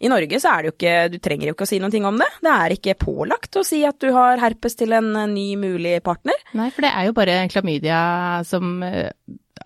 [0.00, 2.06] I Norge så er det jo ikke Du trenger jo ikke å si noen ting
[2.08, 2.28] om det.
[2.44, 6.34] Det er ikke pålagt å si at du har herpes til en ny mulig partner.
[6.54, 8.00] Nei, for det er jo bare klamydia
[8.48, 9.10] som, eh,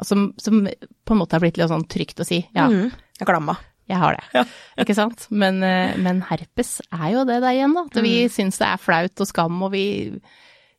[0.07, 2.42] som, som på en måte har blitt litt sånn trygt å si.
[2.55, 2.90] Ja, Mm.
[3.18, 3.57] Jeg glemma.
[3.88, 4.42] jeg har det.
[4.85, 5.24] Ikke sant?
[5.31, 7.87] Men, eh, men herpes er jo det der igjen, da.
[7.88, 9.87] At vi syns det er flaut og skam, og vi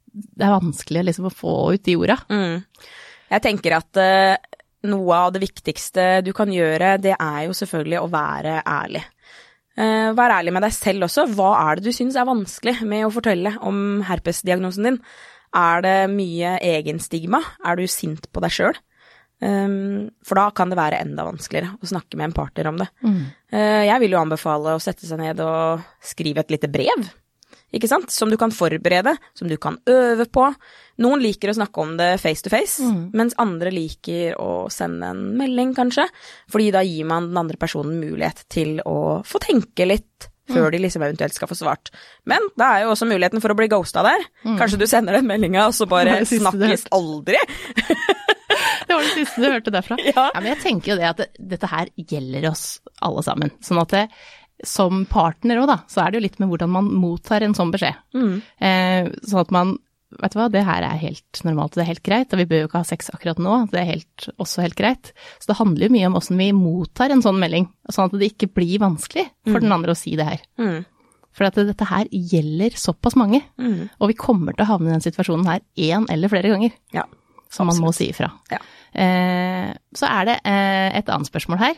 [0.10, 2.16] Det er vanskelig liksom å få ut de orda.
[2.34, 2.64] Mm.
[3.30, 4.36] Jeg tenker at eh,
[4.90, 9.04] noe av det viktigste du kan gjøre, det er jo selvfølgelig å være ærlig.
[9.80, 11.28] Eh, vær ærlig med deg selv også.
[11.38, 15.02] Hva er det du syns er vanskelig med å fortelle om herpesdiagnosen din?
[15.56, 17.42] Er det mye egenstigma?
[17.66, 18.86] Er du sint på deg sjøl?
[19.40, 22.90] for da kan det være enda vanskeligere å snakke med en partner om det.
[23.56, 27.08] Eh, jeg vil jo anbefale å sette seg ned og skrive et lite brev
[27.76, 28.12] ikke sant?
[28.14, 30.48] Som du kan forberede, som du kan øve på.
[31.00, 32.84] Noen liker å snakke om det face to face,
[33.16, 36.06] mens andre liker å sende en melding, kanskje.
[36.52, 40.80] Fordi da gir man den andre personen mulighet til å få tenke litt før de
[40.82, 41.92] liksom eventuelt skal få svart.
[42.26, 44.24] Men da er jo også muligheten for å bli ghosta der.
[44.58, 47.38] Kanskje du sender den meldinga, og så bare snakkes aldri.
[48.90, 49.96] Det var det siste du hørte derfra.
[50.10, 50.32] Ja.
[50.34, 52.64] men jeg tenker jo det at det, dette her gjelder oss
[53.06, 53.52] alle sammen.
[53.62, 54.02] Sånn at det,
[54.66, 57.70] som partner òg, da, så er det jo litt med hvordan man mottar en sånn
[57.72, 58.00] beskjed.
[58.18, 59.76] Eh, sånn at man
[60.10, 62.64] Vet du hva, det her er helt normalt, det er helt greit, og vi bør
[62.64, 65.12] jo ikke ha sex akkurat nå, det er helt, også helt greit.
[65.38, 68.32] Så det handler jo mye om åssen vi mottar en sånn melding, sånn at det
[68.34, 70.42] ikke blir vanskelig for den andre å si det her.
[70.58, 70.80] Mm.
[71.38, 73.90] For at dette her gjelder såpass mange, Mm.
[74.02, 76.74] og vi kommer til å havne i den situasjonen her én eller flere ganger.
[76.92, 77.06] Ja.
[77.50, 78.28] som man må si ifra.
[78.52, 78.60] Ja.
[78.94, 81.76] Eh, så er det eh, et annet spørsmål her.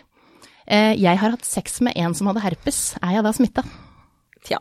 [0.67, 3.63] Eh, jeg har hatt sex med en som hadde herpes, er jeg da smitta?
[4.43, 4.59] Tja,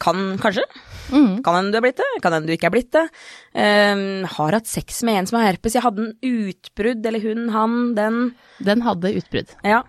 [0.00, 0.64] kan kanskje.
[1.10, 1.40] Mm.
[1.44, 3.06] Kan hende du er blitt det, kan hende du ikke er blitt det.
[3.52, 5.76] Um, har hatt sex med en som har herpes.
[5.76, 6.14] Jeg hadde en
[6.50, 8.20] utbrudd, eller hun, han, den.
[8.64, 9.56] Den hadde utbrudd.
[9.66, 9.82] Ja.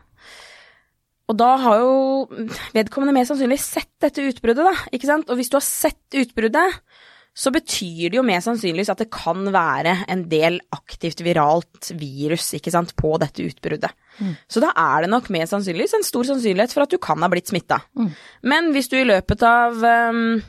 [1.31, 1.93] Og da har jo
[2.75, 5.29] vedkommende mer sannsynlig sett dette utbruddet, da, ikke sant.
[5.31, 6.81] Og hvis du har sett utbruddet,
[7.31, 12.49] så betyr det jo mest sannsynligvis at det kan være en del aktivt viralt virus,
[12.57, 13.93] ikke sant, på dette utbruddet.
[14.51, 17.31] Så da er det nok mest sannsynligvis en stor sannsynlighet for at du kan ha
[17.31, 17.79] blitt smitta.
[18.43, 20.41] Men hvis du i løpet av ehm,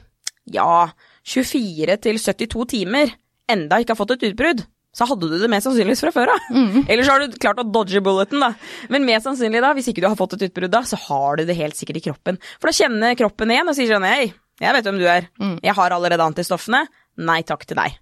[0.50, 0.88] ja,
[1.22, 3.14] 24 til 72 timer
[3.52, 6.50] enda ikke har fått et utbrudd, så hadde du det mest sannsynligvis fra før av.
[6.90, 8.50] Eller så har du klart å dodge bulleten, da.
[8.92, 11.46] Men mest sannsynlig da, hvis ikke du har fått et utbrudd da, så har du
[11.48, 12.36] det helt sikkert i kroppen.
[12.58, 15.30] For da kjenner kroppen igjen og sier sånn hei, jeg vet hvem du er.
[15.64, 16.84] Jeg har allerede antistoffene.
[17.22, 17.96] Nei takk til deg.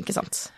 [0.00, 0.48] Ikke sant.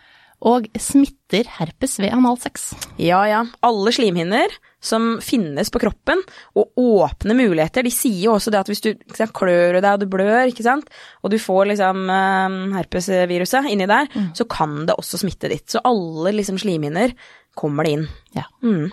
[0.45, 2.67] Og smitter herpes ved analsex.
[3.01, 3.39] Ja, ja.
[3.65, 4.51] Alle slimhinner
[4.83, 6.21] som finnes på kroppen,
[6.53, 7.81] og åpne muligheter.
[7.83, 10.65] De sier jo også det at hvis du sant, klør deg og du blør, ikke
[10.67, 10.85] sant,
[11.25, 14.05] og du får liksom eh, herpesviruset inni der,
[14.37, 15.65] så kan det også smitte ditt.
[15.73, 17.15] Så alle liksom slimhinner
[17.57, 18.07] kommer det inn.
[18.37, 18.45] Ja.
[18.61, 18.91] Mm.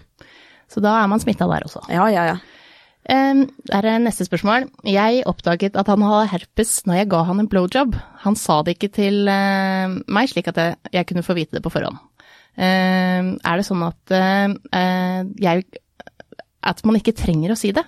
[0.72, 1.84] Så da er man smitta der også.
[1.92, 2.40] Ja, ja, ja.
[3.04, 4.70] Um, der er neste spørsmål.
[4.88, 7.96] Jeg oppdaget at han hadde herpes når jeg ga han en blowjob.
[8.24, 11.72] Han sa det ikke til eh, meg, slik at jeg, kunne få vite det på
[11.74, 12.00] forhånd.
[12.56, 15.64] Um, er det sånn at eh, eh, jeg
[16.62, 17.82] At man ikke trenger å si det?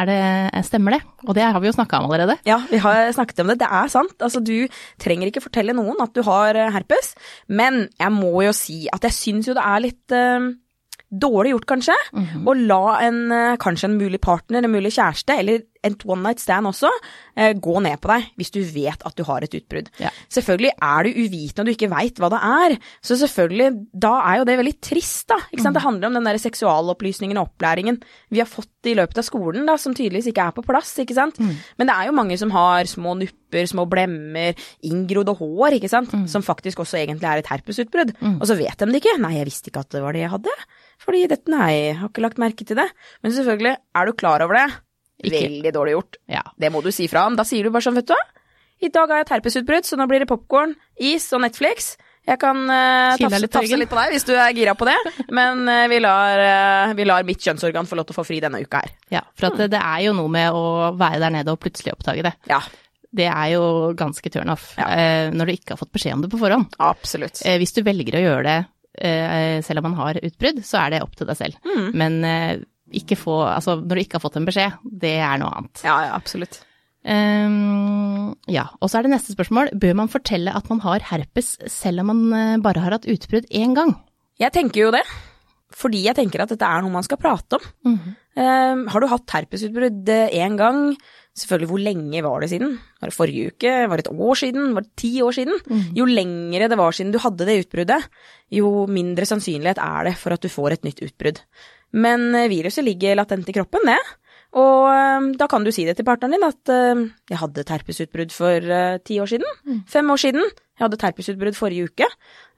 [0.00, 1.00] Det stemmer det?
[1.28, 2.38] Og det har vi jo snakka om allerede.
[2.48, 3.58] Ja, vi har snakket om det.
[3.60, 4.16] Det er sant.
[4.16, 4.64] Altså, du
[5.00, 7.12] trenger ikke fortelle noen at du har herpes,
[7.52, 10.16] men jeg må jo si at jeg syns jo det er litt
[11.10, 11.96] dårlig gjort, kanskje,
[12.46, 16.40] å la en, eh, kanskje en mulig partner, en mulig kjæreste, eller en one night
[16.40, 16.88] stand også,
[17.36, 19.88] eh, gå ned på deg hvis du vet at du har et utbrudd.
[19.98, 20.10] Ja.
[20.28, 24.38] Selvfølgelig er du uvitende og du ikke veit hva det er, så selvfølgelig, da er
[24.38, 25.38] jo det veldig trist, da.
[25.50, 25.74] Ikke sant?
[25.74, 29.66] Det handler om den der seksualopplysningen og opplæringen vi har fått i løpet av skolen,
[29.66, 31.40] da, som tydeligvis ikke er på plass, ikke sant.
[31.40, 34.54] Men det er jo mange som har små nupper, små blemmer,
[34.86, 38.14] inngrodde hår, ikke sant, som faktisk også egentlig er et herpesutbrudd.
[38.38, 39.18] Og så vet de det ikke.
[39.20, 40.54] Nei, jeg visste ikke at det var det jeg hadde.
[41.00, 42.88] Fordi dette, nei, jeg har ikke lagt merke til det.
[43.24, 44.66] Men selvfølgelig, er du klar over det?
[45.20, 45.40] Ikke.
[45.46, 46.20] Veldig dårlig gjort.
[46.32, 46.42] Ja.
[46.60, 47.36] Det må du si fra om.
[47.36, 48.20] Da sier du bare sånn, vet du hva.
[48.80, 50.72] I dag har jeg et herpesutbrudd, så nå blir det popkorn,
[51.04, 51.94] is og Netflix.
[52.28, 54.86] Jeg kan uh, tafse, litt på tafse litt på deg hvis du er gira på
[54.88, 54.96] det,
[55.36, 58.38] men uh, vi, lar, uh, vi lar mitt kjønnsorgan få lov til å få fri
[58.44, 58.92] denne uka her.
[59.12, 60.62] ja for at det, det er jo noe med å
[61.00, 62.34] være der nede og plutselig oppdage det.
[62.52, 62.60] Ja,
[63.10, 63.62] Det er jo
[63.98, 64.86] ganske turnoff Ja.
[65.32, 66.76] når du ikke har fått beskjed om det på forhånd.
[66.78, 67.40] absolutt.
[67.40, 68.58] Hvis du velger å gjøre det
[69.64, 71.56] selv om man har utbrudd, så er det opp til deg selv.
[71.64, 71.86] Mm.
[71.96, 72.64] Men eh,
[73.00, 75.82] ikke få, altså når du ikke har fått en beskjed, det er noe annet.
[75.86, 76.60] Ja, ja, absolutt.
[77.00, 79.72] Um, ja, og så er det neste spørsmål.
[79.80, 83.48] Bør man fortelle at man har herpes selv om man eh, bare har hatt utbrudd
[83.48, 83.94] én gang?
[84.40, 85.04] Jeg tenker jo det.
[85.76, 87.70] Fordi jeg tenker at dette er noe man skal prate om.
[87.92, 88.16] Mhm.
[88.36, 90.94] Eh, har du hatt herpesutbrudd én gang?
[91.40, 92.78] Selvfølgelig, hvor lenge var det siden?
[93.00, 93.74] Var det forrige uke?
[93.88, 94.72] Var det et år siden?
[94.74, 95.60] Var det ti år siden?
[95.96, 98.08] Jo lengre det var siden du hadde det utbruddet,
[98.50, 101.38] jo mindre sannsynlighet er det for at du får et nytt utbrudd.
[101.92, 103.98] Men eh, viruset ligger latent i kroppen, det.
[104.58, 107.72] Og eh, da kan du si det til partneren din at eh, 'jeg hadde et
[107.74, 110.42] herpesutbrudd for eh, ti år siden', fem år siden,
[110.80, 112.08] 'jeg hadde terpisutbrudd forrige uke'.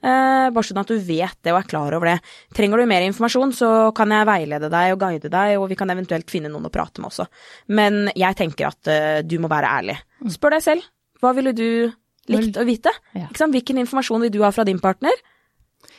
[0.03, 2.21] Eh, bare sånn at du vet det og er klar over det.
[2.55, 5.91] Trenger du mer informasjon, så kan jeg veilede deg og guide deg, og vi kan
[5.91, 7.27] eventuelt finne noen å prate med også.
[7.67, 9.97] Men jeg tenker at eh, du må være ærlig.
[10.31, 10.87] Spør deg selv,
[11.19, 11.91] hva ville du
[12.31, 12.91] likt å vite?
[13.13, 13.27] Ja.
[13.27, 15.11] Hvilken informasjon vil du ha fra din partner?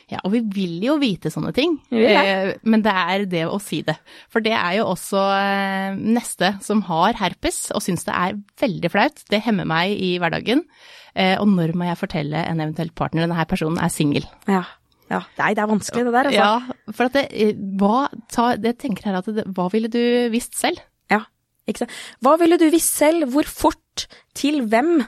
[0.09, 2.03] Ja, og vi vil jo vite sånne ting, det.
[2.05, 3.95] eh, men det er det å si det.
[4.29, 8.91] For det er jo også eh, neste som har herpes og syns det er veldig
[8.93, 9.23] flaut.
[9.33, 10.61] Det hemmer meg i hverdagen.
[11.15, 14.25] Eh, Og når må jeg fortelle en eventuell partner denne personen er singel?
[14.51, 14.63] Ja.
[15.09, 15.21] ja.
[15.39, 16.41] Nei, det er vanskelig det der, altså.
[16.43, 20.01] Ja, for at det, eh, hva, ta, det tenker her at det, hva ville du
[20.33, 20.81] visst selv?
[21.11, 21.21] Ja,
[21.69, 21.95] ikke sant.
[22.25, 23.29] Hva ville du visst selv?
[23.31, 24.07] Hvor fort?
[24.35, 25.05] Til hvem?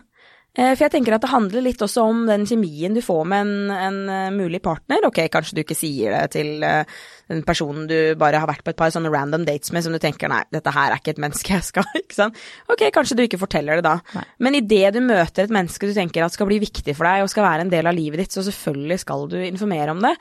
[0.58, 3.46] Eh, For jeg tenker at det handler litt også om den kjemien du får med
[3.46, 5.06] en, en eh, mulig partner.
[5.06, 6.98] Ok, kanskje du ikke sier det til eh,
[7.30, 10.02] den personen du bare har vært på et par sånne random dates med som du
[10.02, 12.42] tenker nei, dette her er ikke et menneske jeg skal, ikke sant.
[12.74, 13.98] Ok, kanskje du ikke forteller det da.
[14.18, 14.26] Nei.
[14.48, 17.32] Men idet du møter et menneske du tenker at skal bli viktig for deg og
[17.32, 20.16] skal være en del av livet ditt, så selvfølgelig skal du informere om det.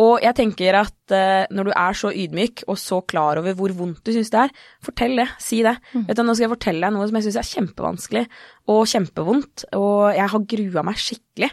[0.00, 3.74] Og jeg tenker at uh, når du er så ydmyk og så klar over hvor
[3.76, 5.74] vondt du syns det er, fortell det, si det.
[5.92, 8.24] Vet du, nå skal jeg fortelle deg noe som jeg syns er kjempevanskelig
[8.72, 11.50] og kjempevondt, og jeg har grua meg skikkelig.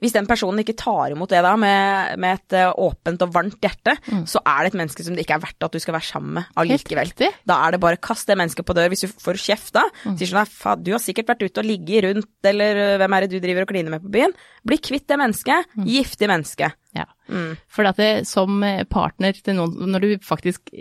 [0.00, 3.60] Hvis den personen ikke tar imot det da med, med et eh, åpent og varmt
[3.60, 3.96] hjerte,
[4.28, 6.38] så er det et menneske som det ikke er verdt at du skal være sammen
[6.38, 7.12] med allikevel.
[7.48, 9.86] Da er det bare kast det mennesket på dør hvis du får kjeft da.
[10.04, 13.16] Sier sånn, «Nei, faen, du har sikkert vært ute og ligget rundt, eller øh, hvem
[13.16, 14.36] er det du driver og kliner med på byen?
[14.66, 15.76] Bli kvitt det mennesket.
[15.88, 16.72] Giftig menneske.
[16.96, 17.06] Ja.
[17.30, 17.52] Mm.
[17.70, 20.72] For det, som partner til noen, når du faktisk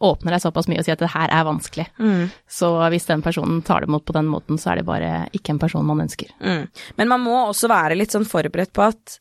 [0.00, 2.30] åpner deg såpass mye og sier at det her er vanskelig, Mm.
[2.48, 5.50] så hvis den personen tar det imot på den måten, så er det bare ikke
[5.54, 6.30] en person man ønsker.
[6.40, 6.68] Mm.
[6.96, 9.18] Men man må også være litt sånn forberedt på at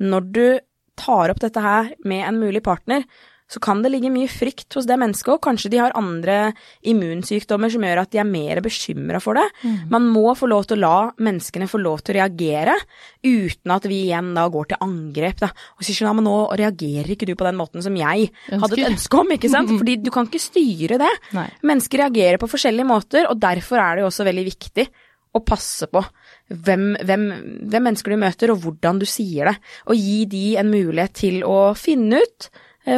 [0.00, 0.60] når du
[0.96, 3.04] tar opp dette her med en mulig partner,
[3.46, 6.50] så kan det ligge mye frykt hos det mennesket, og kanskje de har andre
[6.90, 9.44] immunsykdommer som gjør at de er mer bekymra for det.
[9.92, 12.74] Man må få lov til å la menneskene få lov til å reagere,
[13.22, 15.52] uten at vi igjen da går til angrep, da.
[15.78, 18.90] Og sier sånn, men nå reagerer ikke du på den måten som jeg hadde et
[18.90, 19.70] ønske om, ikke sant?
[19.78, 21.14] Fordi du kan ikke styre det.
[21.38, 21.48] Nei.
[21.70, 24.90] Mennesker reagerer på forskjellige måter, og derfor er det jo også veldig viktig
[25.36, 26.02] å passe på
[26.48, 27.24] hvem, hvem,
[27.68, 29.56] hvem mennesker du møter, og hvordan du sier det.
[29.90, 32.48] Og gi de en mulighet til å finne ut,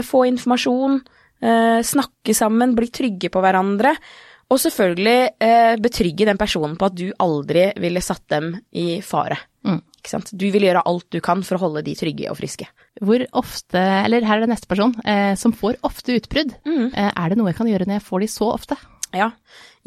[0.04, 1.00] få informasjon,
[1.42, 3.94] eh, snakke sammen, bli trygge på hverandre.
[4.48, 9.36] Og selvfølgelig eh, betrygge den personen på at du aldri ville satt dem i fare.
[9.66, 9.82] Mm.
[9.98, 10.30] Ikke sant?
[10.32, 12.68] Du vil gjøre alt du kan for å holde de trygge og friske.
[13.04, 16.54] Hvor ofte, eller her er det neste person, eh, som får ofte utbrudd.
[16.64, 16.86] Mm.
[16.94, 18.78] Eh, er det noe jeg kan gjøre når jeg får de så ofte?
[19.16, 19.30] Ja.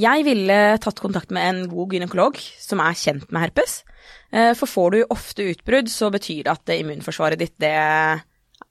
[0.02, 3.82] Jeg ville tatt kontakt med en god gynekolog som er kjent med herpes.
[4.32, 7.74] Eh, For får du ofte utbrudd, så betyr det at immunforsvaret ditt det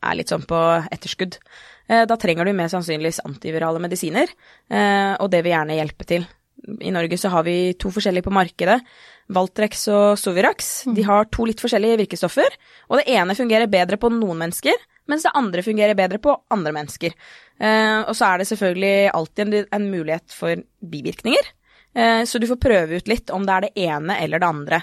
[0.02, 0.58] er litt sånn på
[0.90, 1.38] etterskudd.
[1.90, 4.28] Eh, Da trenger du mest sannsynligvis antivirale medisiner,
[4.70, 6.26] eh, og det vil gjerne hjelpe til.
[6.80, 8.80] I Norge så har vi to forskjellige på markedet,
[9.32, 10.84] Valtrex og Sovirax.
[10.94, 12.48] De har to litt forskjellige virkestoffer,
[12.90, 14.74] og det ene fungerer bedre på noen mennesker,
[15.08, 17.14] mens det andre fungerer bedre på andre mennesker.
[17.58, 21.56] Eh, og så er det selvfølgelig alltid en, mulighet for bivirkninger,
[21.90, 24.78] så du får prøve ut litt om det er det ene eller det andre.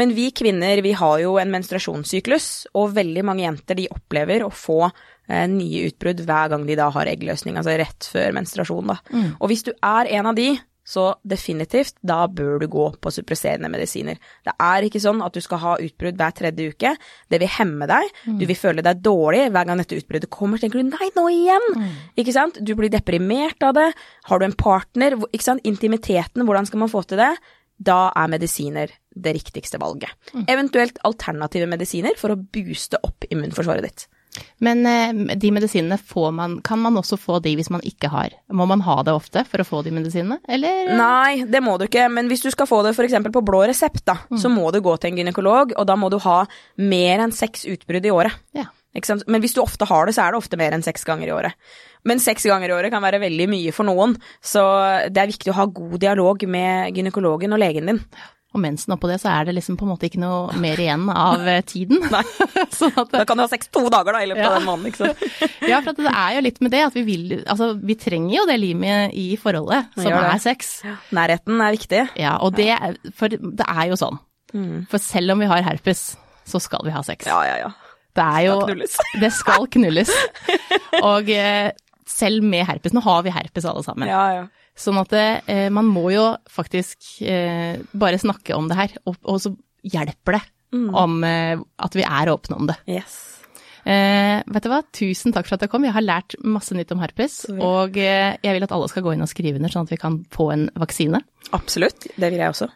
[0.00, 4.52] Men vi kvinner vi har jo en menstruasjonssyklus, og veldig mange jenter de opplever å
[4.52, 8.94] få eh, nye utbrudd hver gang de da har eggløsning, altså rett før menstruasjon.
[8.94, 9.00] Da.
[9.40, 10.52] Og hvis du er en av de,
[10.84, 14.18] så definitivt, da bør du gå på suppresserende medisiner.
[14.44, 16.92] Det er ikke sånn at du skal ha utbrudd hver tredje uke.
[17.32, 18.10] Det vil hemme deg.
[18.36, 20.60] Du vil føle deg dårlig hver gang dette utbruddet kommer.
[20.60, 21.68] Så tenker du nei, nå igjen!
[22.20, 22.60] Ikke sant?
[22.60, 23.88] Du blir deprimert av det.
[24.28, 25.64] Har du en partner, ikke sant?
[25.64, 27.32] intimiteten, hvordan skal man få til det?
[27.80, 30.10] Da er medisiner det riktigste valget.
[30.50, 34.06] Eventuelt alternative medisiner for å booste opp immunforsvaret ditt.
[34.58, 38.34] Men eh, de medisinene får man, kan man også få de hvis man ikke har?
[38.50, 40.94] Må man ha det ofte for å få de medisinene, eller?
[40.98, 43.18] Nei, det må du ikke, men hvis du skal få det f.eks.
[43.30, 46.18] på blå resept, da, så må du gå til en gynekolog, og da må du
[46.24, 46.40] ha
[46.82, 48.42] mer enn seks utbrudd i året.
[48.56, 48.70] Ja.
[49.26, 51.34] Men hvis du ofte har det, så er det ofte mer enn seks ganger i
[51.34, 51.56] året.
[52.06, 54.14] Men seks ganger i året kan være veldig mye for noen,
[54.44, 54.62] så
[55.10, 58.00] det er viktig å ha god dialog med gynekologen og legen din.
[58.54, 61.04] Og mensen oppå det, så er det liksom på en måte ikke noe mer igjen
[61.10, 62.00] av eh, tiden.
[62.14, 62.22] Nei.
[62.78, 64.50] sånn at, Da kan du ha sex to dager da, i løpet Ja.
[64.52, 65.24] av den måneden, ikke sant.
[65.72, 68.46] ja, for det er jo litt med det at vi vil Altså, vi trenger jo
[68.50, 70.74] det limet i forholdet, som er sex.
[71.14, 72.02] Nærheten er viktig.
[72.20, 72.70] Ja, og det
[73.18, 74.20] For det er jo sånn.
[74.90, 76.12] For selv om vi har herpes,
[76.46, 77.26] så skal vi ha sex.
[77.26, 77.72] Ja, ja, ja.
[78.14, 78.98] Det er jo Skal knulles.
[79.24, 80.10] Det skal knulles.
[81.02, 81.72] Og eh,
[82.06, 84.06] selv med herpes Nå har vi herpes alle sammen.
[84.10, 84.44] Ja, ja.
[84.74, 89.38] Sånn at eh, man må jo faktisk eh, bare snakke om det her, og, og
[89.42, 89.54] så
[89.86, 90.44] hjelper det
[90.74, 91.54] om eh,
[91.86, 92.76] at vi er åpne om det.
[92.90, 93.14] Yes.
[93.84, 95.84] Eh, vet du hva, tusen takk for at jeg kom.
[95.84, 99.14] Jeg har lært masse nytt om herpes, og eh, jeg vil at alle skal gå
[99.14, 101.20] inn og skrive under, sånn at vi kan få en vaksine.
[101.56, 102.08] Absolutt.
[102.16, 102.70] Det vil jeg også.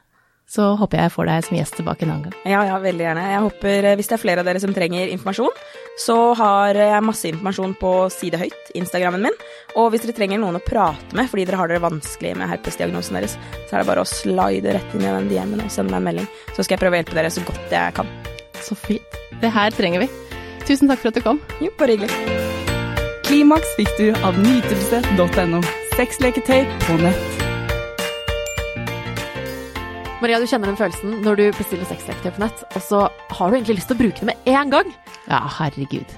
[0.48, 2.36] Så håper jeg jeg får deg som gjest tilbake en annen gang.
[2.48, 3.24] Ja, ja, veldig gjerne.
[3.34, 5.58] Jeg håper, eh, hvis det er flere av dere som trenger informasjon,
[6.00, 9.36] så har jeg masse informasjon på Side høyt, Instagrammen min.
[9.76, 13.18] Og hvis dere trenger noen å prate med fordi dere har det vanskelig med herpesdiagnosen
[13.18, 13.36] deres,
[13.68, 16.08] så er det bare å slide rett inn i den DM-en og sende meg en
[16.08, 16.30] melding.
[16.54, 18.14] Så skal jeg prøve å hjelpe dere så godt jeg kan.
[18.64, 19.18] Så fint.
[19.42, 20.08] Det her trenger vi.
[20.64, 21.42] Tusen takk for at du kom.
[21.60, 22.56] Jo, bare hyggelig.
[23.28, 25.60] Klimaks fikk du av nytelse.no.
[25.98, 27.37] Sexleketøy på nett.
[30.18, 33.54] Maria, du kjenner den følelsen når du bestiller sexleketøy på nett, og så har du
[33.54, 34.88] egentlig lyst til å bruke det med en gang.
[35.28, 36.14] Ja, herregud.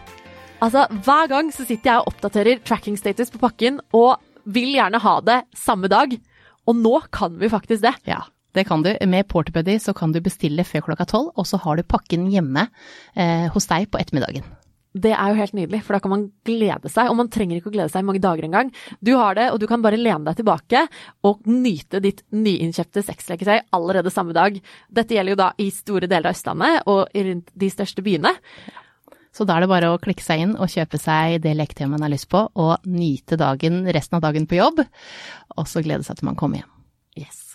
[0.65, 5.03] Altså, Hver gang så sitter jeg og oppdaterer tracking status på pakken, og vil gjerne
[5.05, 6.17] ha det samme dag.
[6.65, 7.93] Og nå kan vi faktisk det.
[8.09, 8.23] Ja,
[8.57, 8.95] det kan du.
[9.05, 12.71] Med Porterbuddy så kan du bestille før klokka tolv, og så har du pakken hjemme
[13.13, 14.49] eh, hos deg på ettermiddagen.
[14.91, 17.13] Det er jo helt nydelig, for da kan man glede seg.
[17.13, 18.73] Og man trenger ikke å glede seg i mange dager engang.
[18.99, 20.83] Du har det, og du kan bare lene deg tilbake
[21.27, 24.59] og nyte ditt nyinnkjøpte sexleketøy allerede samme dag.
[24.91, 28.35] Dette gjelder jo da i store deler av Østlandet og rundt de største byene.
[29.31, 32.03] Så da er det bare å klikke seg inn og kjøpe seg det leketøyet man
[32.03, 34.83] har lyst på, og nyte dagen, resten av dagen på jobb,
[35.55, 36.73] og så glede seg til man kommer hjem.
[37.23, 37.50] Yes.